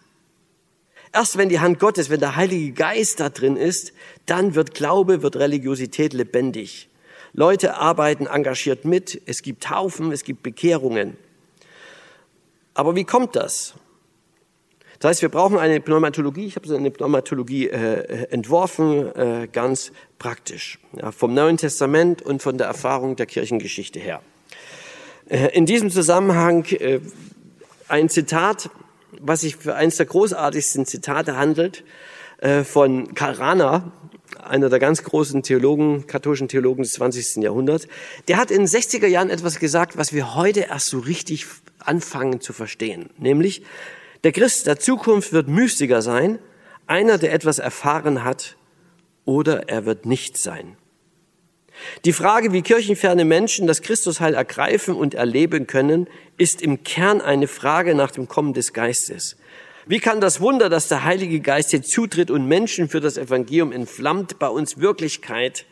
[1.12, 3.94] Erst wenn die Hand Gottes, wenn der Heilige Geist da drin ist,
[4.26, 6.90] dann wird Glaube, wird Religiosität lebendig.
[7.34, 11.18] Leute arbeiten engagiert mit, es gibt Taufen, es gibt Bekehrungen.
[12.74, 13.74] Aber wie kommt das?
[15.00, 16.46] Das heißt, wir brauchen eine Pneumatologie.
[16.46, 22.42] Ich habe so eine Pneumatologie äh, entworfen, äh, ganz praktisch, ja, vom Neuen Testament und
[22.42, 24.22] von der Erfahrung der Kirchengeschichte her.
[25.30, 27.00] Äh, in diesem Zusammenhang äh,
[27.88, 28.70] ein Zitat,
[29.20, 31.84] was sich für eines der großartigsten Zitate handelt,
[32.40, 33.92] äh, von Karl Rahner,
[34.42, 37.44] einer der ganz großen Theologen, katholischen Theologen des 20.
[37.44, 37.88] Jahrhunderts.
[38.28, 41.46] Der hat in den 60er Jahren etwas gesagt, was wir heute erst so richtig
[41.80, 43.10] anfangen zu verstehen.
[43.18, 43.64] Nämlich,
[44.24, 46.40] der Christ der Zukunft wird Mystiker sein,
[46.88, 48.56] einer, der etwas erfahren hat,
[49.26, 50.76] oder er wird nicht sein.
[52.06, 56.08] Die Frage, wie kirchenferne Menschen das Christusheil ergreifen und erleben können,
[56.38, 59.38] ist im Kern eine Frage nach dem Kommen des Geistes.
[59.86, 63.72] Wie kann das Wunder, dass der Heilige Geist hier zutritt und Menschen für das Evangelium
[63.72, 65.66] entflammt, bei uns Wirklichkeit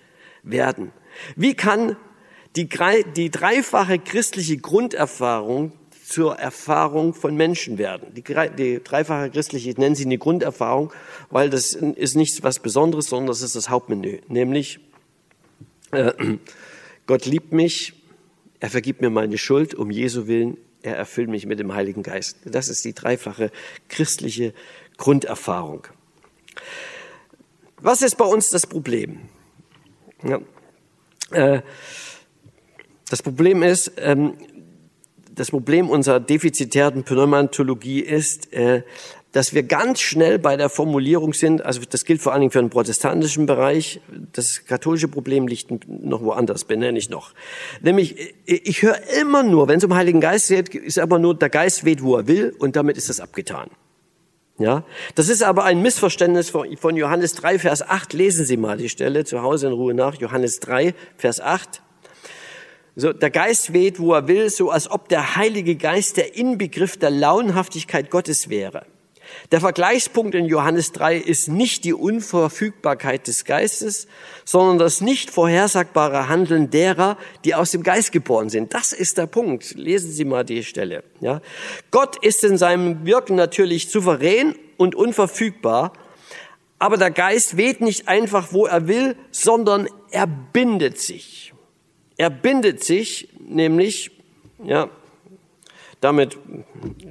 [0.43, 0.91] werden?
[1.36, 1.97] Wie kann
[2.55, 2.68] die,
[3.16, 5.72] die dreifache christliche Grunderfahrung
[6.08, 8.14] zur Erfahrung von Menschen werden.
[8.14, 8.24] Die,
[8.58, 10.93] die dreifache christliche, ich nenne sie eine Grunderfahrung,
[11.30, 14.20] weil das ist nichts was Besonderes, sondern das ist das Hauptmenü.
[14.30, 14.80] Nämlich,
[15.91, 16.13] äh,
[17.05, 17.93] Gott liebt mich,
[18.59, 22.38] er vergibt mir meine Schuld um Jesu Willen, er erfüllt mich mit dem Heiligen Geist.
[22.45, 23.51] Das ist die dreifache
[23.89, 24.53] christliche
[24.97, 25.88] Grunderfahrung.
[27.79, 29.21] Was ist bei uns das Problem?
[30.23, 30.41] Ja,
[31.31, 31.61] äh,
[33.09, 34.33] das Problem ist, ähm,
[35.38, 38.81] das Problem unserer defizitären Pneumatologie ist, äh,
[39.31, 42.59] dass wir ganz schnell bei der Formulierung sind, also das gilt vor allen Dingen für
[42.59, 44.01] den protestantischen Bereich,
[44.33, 47.33] das katholische Problem liegt noch woanders, benenne ich noch.
[47.81, 51.35] Nämlich, äh, ich höre immer nur, wenn es um Heiligen Geist geht, ist aber nur,
[51.35, 53.69] der Geist weht, wo er will und damit ist das abgetan.
[54.59, 54.83] Ja,
[55.13, 58.13] das ist aber ein Missverständnis von Johannes 3, Vers 8.
[58.13, 60.15] Lesen Sie mal die Stelle zu Hause in Ruhe nach.
[60.15, 61.83] Johannes 3, Vers 8.
[63.00, 66.98] So, der Geist weht, wo er will, so als ob der Heilige Geist der Inbegriff
[66.98, 68.88] der Launhaftigkeit Gottes wäre.
[69.52, 74.08] Der Vergleichspunkt in Johannes 3 ist nicht die Unverfügbarkeit des Geistes,
[74.45, 78.74] sondern das nicht vorhersagbare Handeln derer, die aus dem Geist geboren sind.
[78.74, 79.76] Das ist der Punkt.
[79.76, 81.04] Lesen Sie mal die Stelle.
[81.22, 81.41] Ja?
[81.91, 85.93] Gott ist in seinem Wirken natürlich souverän und unverfügbar,
[86.80, 91.54] aber der Geist weht nicht einfach, wo er will, sondern er bindet sich.
[92.18, 94.11] Er bindet sich nämlich,
[94.63, 94.89] ja,
[96.01, 96.38] damit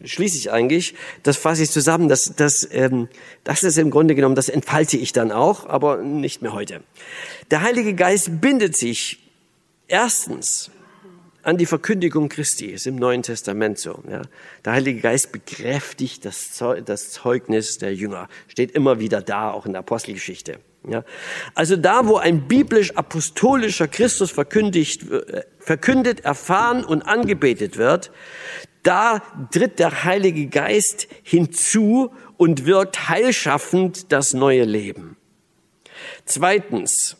[0.04, 3.08] schließe ich eigentlich, das fasse ich zusammen, das, das, ähm,
[3.44, 6.82] das ist im Grunde genommen, das entfalte ich dann auch, aber nicht mehr heute.
[7.50, 9.18] Der Heilige Geist bindet sich
[9.88, 10.70] erstens
[11.46, 14.02] an die Verkündigung Christi, ist im Neuen Testament so.
[14.10, 14.22] Ja.
[14.64, 16.50] Der Heilige Geist bekräftigt das,
[17.12, 20.58] Zeugnis der Jünger, steht immer wieder da, auch in der Apostelgeschichte.
[20.88, 21.04] Ja.
[21.54, 28.10] Also da, wo ein biblisch-apostolischer Christus verkündigt, äh, verkündet, erfahren und angebetet wird,
[28.82, 29.22] da
[29.52, 35.16] tritt der Heilige Geist hinzu und wirkt heilschaffend das neue Leben.
[36.24, 37.16] Zweitens,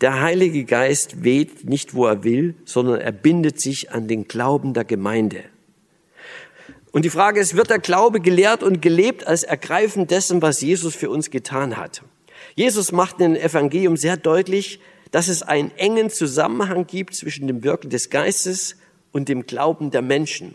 [0.00, 4.74] der Heilige Geist weht nicht, wo er will, sondern er bindet sich an den Glauben
[4.74, 5.44] der Gemeinde.
[6.92, 10.94] Und die Frage ist, wird der Glaube gelehrt und gelebt als Ergreifen dessen, was Jesus
[10.94, 12.02] für uns getan hat?
[12.54, 14.80] Jesus macht in dem Evangelium sehr deutlich,
[15.10, 18.76] dass es einen engen Zusammenhang gibt zwischen dem Wirken des Geistes
[19.12, 20.54] und dem Glauben der Menschen.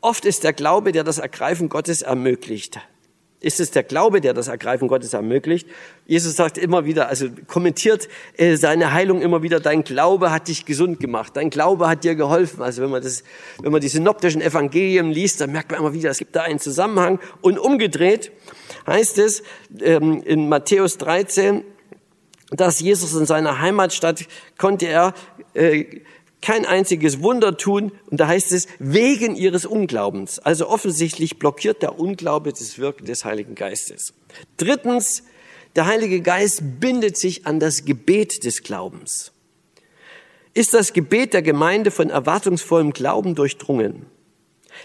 [0.00, 2.80] Oft ist der Glaube, der das Ergreifen Gottes ermöglicht.
[3.40, 5.68] Ist es der Glaube, der das Ergreifen Gottes ermöglicht?
[6.06, 10.64] Jesus sagt immer wieder, also kommentiert äh, seine Heilung immer wieder, dein Glaube hat dich
[10.64, 12.62] gesund gemacht, dein Glaube hat dir geholfen.
[12.62, 13.22] Also wenn man das,
[13.62, 16.58] wenn man die synoptischen Evangelien liest, dann merkt man immer wieder, es gibt da einen
[16.58, 17.20] Zusammenhang.
[17.40, 18.32] Und umgedreht
[18.88, 19.44] heißt es
[19.80, 21.62] ähm, in Matthäus 13,
[22.50, 24.26] dass Jesus in seiner Heimatstadt
[24.56, 25.14] konnte er
[25.54, 25.84] äh,
[26.40, 27.92] kein einziges Wunder tun.
[28.06, 30.38] Und da heißt es, wegen ihres Unglaubens.
[30.38, 34.14] Also offensichtlich blockiert der Unglaube das Wirken des Heiligen Geistes.
[34.56, 35.24] Drittens,
[35.76, 39.32] der Heilige Geist bindet sich an das Gebet des Glaubens.
[40.54, 44.06] Ist das Gebet der Gemeinde von erwartungsvollem Glauben durchdrungen?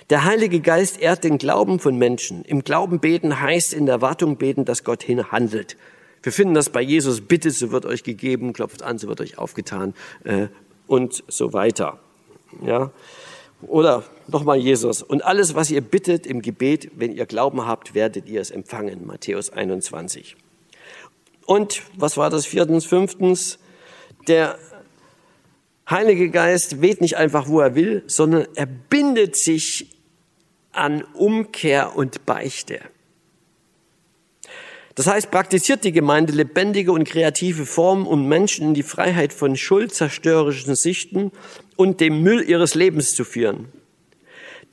[0.09, 2.43] Der Heilige Geist ehrt den Glauben von Menschen.
[2.45, 5.77] Im Glauben beten heißt in der Erwartung beten, dass Gott hin handelt.
[6.21, 9.37] Wir finden das bei Jesus, bittet, so wird euch gegeben, klopft an, so wird euch
[9.37, 9.93] aufgetan
[10.23, 10.47] äh,
[10.87, 11.99] und so weiter.
[12.65, 12.91] Ja?
[13.61, 15.01] Oder nochmal Jesus.
[15.01, 19.05] Und alles, was ihr bittet im Gebet, wenn ihr Glauben habt, werdet ihr es empfangen.
[19.05, 20.35] Matthäus 21.
[21.45, 23.59] Und was war das viertens, fünftens?
[24.27, 24.57] Der
[25.89, 29.89] Heilige Geist weht nicht einfach, wo er will, sondern er bindet sich
[30.71, 32.79] an Umkehr und Beichte.
[34.95, 39.55] Das heißt, praktiziert die Gemeinde lebendige und kreative Formen, um Menschen in die Freiheit von
[39.55, 41.31] schuldzerstörerischen Sichten
[41.75, 43.69] und dem Müll ihres Lebens zu führen.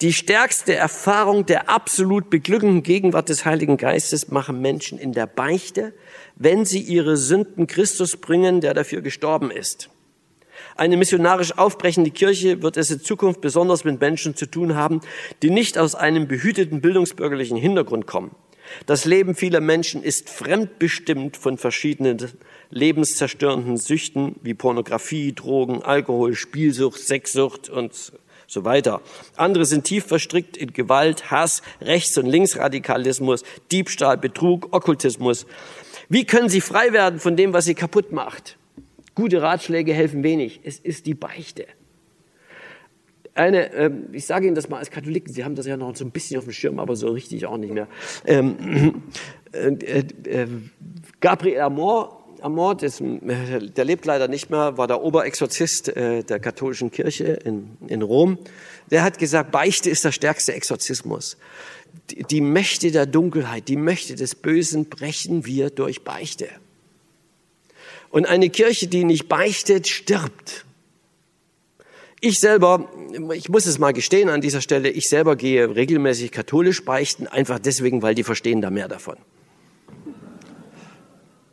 [0.02, 5.92] Die stärkste Erfahrung der absolut beglückenden Gegenwart des Heiligen Geistes machen Menschen in der Beichte,
[6.36, 9.90] wenn sie ihre Sünden Christus bringen, der dafür gestorben ist.
[10.74, 15.00] Eine missionarisch aufbrechende Kirche wird es in Zukunft besonders mit Menschen zu tun haben,
[15.42, 18.34] die nicht aus einem behüteten bildungsbürgerlichen Hintergrund kommen.
[18.86, 22.18] Das Leben vieler Menschen ist fremdbestimmt von verschiedenen
[22.70, 28.12] lebenszerstörenden Süchten wie Pornografie, Drogen, Alkohol, Spielsucht, Sexsucht und
[28.46, 29.00] so weiter.
[29.36, 35.46] Andere sind tief verstrickt in Gewalt, Hass, Rechts- und Linksradikalismus, Diebstahl, Betrug, Okkultismus.
[36.08, 38.56] Wie können sie frei werden von dem, was sie kaputt macht?
[39.14, 40.60] Gute Ratschläge helfen wenig.
[40.64, 41.66] Es ist die Beichte.
[43.34, 46.04] Eine, ähm, ich sage Ihnen das mal als Katholiken, Sie haben das ja noch so
[46.04, 47.88] ein bisschen auf dem Schirm, aber so richtig auch nicht mehr.
[48.26, 49.02] Ähm,
[49.52, 50.46] äh, äh, äh
[51.20, 56.90] Gabriel Amor Amor, ist, der lebt leider nicht mehr, war der Oberexorzist äh, der katholischen
[56.90, 58.38] Kirche in, in Rom.
[58.90, 61.36] Der hat gesagt, Beichte ist der stärkste Exorzismus.
[62.10, 66.48] Die, die Mächte der Dunkelheit, die Mächte des Bösen brechen wir durch Beichte.
[68.10, 70.64] Und eine Kirche, die nicht beichtet, stirbt.
[72.20, 72.88] Ich selber,
[73.34, 77.58] ich muss es mal gestehen an dieser Stelle, ich selber gehe regelmäßig katholisch beichten, einfach
[77.58, 79.16] deswegen, weil die verstehen da mehr davon.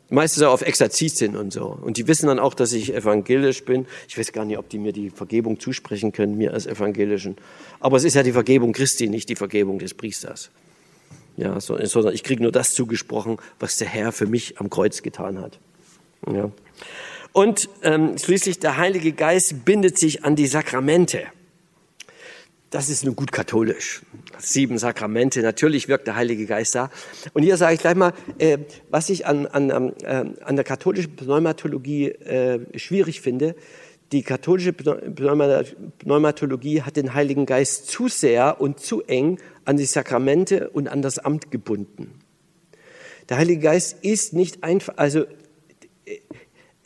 [0.10, 1.78] Meistens auch auf Exerzitien und so.
[1.82, 3.86] Und die wissen dann auch, dass ich evangelisch bin.
[4.08, 7.36] Ich weiß gar nicht, ob die mir die Vergebung zusprechen können, mir als Evangelischen.
[7.82, 10.50] Aber es ist ja die Vergebung Christi, nicht die Vergebung des Priesters.
[11.36, 15.40] Ja, sondern ich kriege nur das zugesprochen, was der Herr für mich am Kreuz getan
[15.40, 15.60] hat.
[16.32, 16.52] Ja.
[17.38, 21.22] Und ähm, schließlich der Heilige Geist bindet sich an die Sakramente.
[22.72, 24.02] Das ist nun gut katholisch.
[24.40, 26.90] Sieben Sakramente, natürlich wirkt der Heilige Geist da.
[27.36, 28.58] Und hier sage ich gleich mal, äh,
[28.90, 33.56] was ich an, an, äh, an der katholischen Pneumatologie äh, schwierig finde.
[34.12, 40.72] Die katholische Pneumatologie hat den Heiligen Geist zu sehr und zu eng an die Sakramente
[40.72, 42.20] und an das Amt gebunden.
[43.30, 45.28] Der Heilige Geist ist nicht einfach, also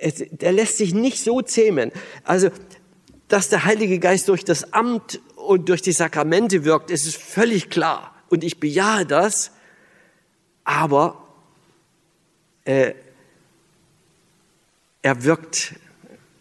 [0.02, 1.92] es, der lässt sich nicht so zähmen.
[2.24, 2.50] Also,
[3.28, 8.14] dass der Heilige Geist durch das Amt und durch die Sakramente wirkt, ist völlig klar.
[8.30, 9.52] Und ich bejahe das,
[10.64, 11.28] aber
[12.66, 12.94] äh,
[15.02, 15.76] er wirkt,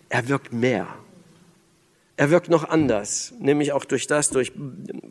[0.08, 0.86] er wirkt mehr.
[2.16, 4.52] Er wirkt noch anders, nämlich auch durch das, durch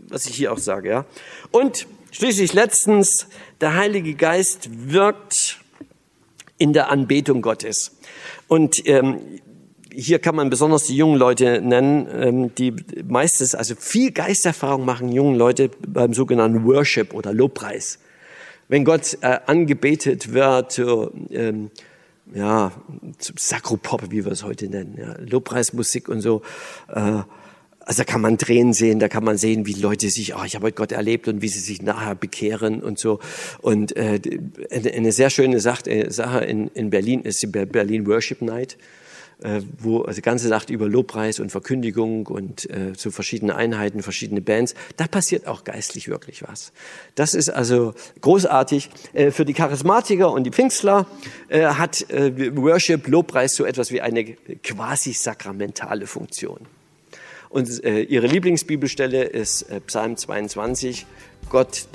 [0.09, 0.89] was ich hier auch sage.
[0.89, 1.05] Ja.
[1.51, 3.27] Und schließlich letztens,
[3.61, 5.59] der Heilige Geist wirkt
[6.59, 7.97] in der Anbetung Gottes.
[8.47, 9.19] Und ähm,
[9.91, 12.75] hier kann man besonders die jungen Leute nennen, ähm, die
[13.07, 17.97] meistens, also viel Geisterfahrung machen jungen Leute beim sogenannten Worship oder Lobpreis.
[18.67, 20.79] Wenn Gott äh, angebetet wird,
[21.31, 21.71] ähm,
[22.33, 22.71] ja,
[23.17, 26.43] Sakropop, wie wir es heute nennen, ja, Lobpreismusik und so,
[26.93, 27.23] äh,
[27.89, 30.53] also da kann man Tränen sehen, da kann man sehen, wie Leute sich, oh, ich
[30.53, 33.19] habe heute Gott erlebt und wie sie sich nachher bekehren und so.
[33.63, 34.21] Und äh,
[34.71, 38.77] eine sehr schöne Sache in, in Berlin ist die Berlin Worship Night
[39.41, 44.41] äh, wo also ganze Nacht über Lobpreis und Verkündigung und äh, so verschiedene Einheiten, verschiedene
[44.41, 46.73] Bands, da passiert auch geistlich wirklich was.
[47.15, 48.89] Das ist also großartig.
[49.13, 51.07] Äh, für die Charismatiker und die Pfingstler
[51.47, 56.67] äh, hat äh, Worship, Lobpreis so etwas wie eine quasi sakramentale Funktion.
[57.49, 61.05] Und äh, ihre Lieblingsbibelstelle ist äh, Psalm 22.
[61.49, 61.87] Gott,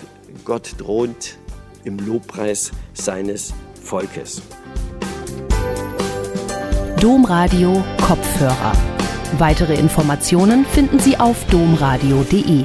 [0.45, 1.39] Gott thront
[1.85, 4.43] im Lobpreis seines Volkes.
[7.01, 8.73] Domradio Kopfhörer.
[9.39, 12.65] Weitere Informationen finden Sie auf domradio.de.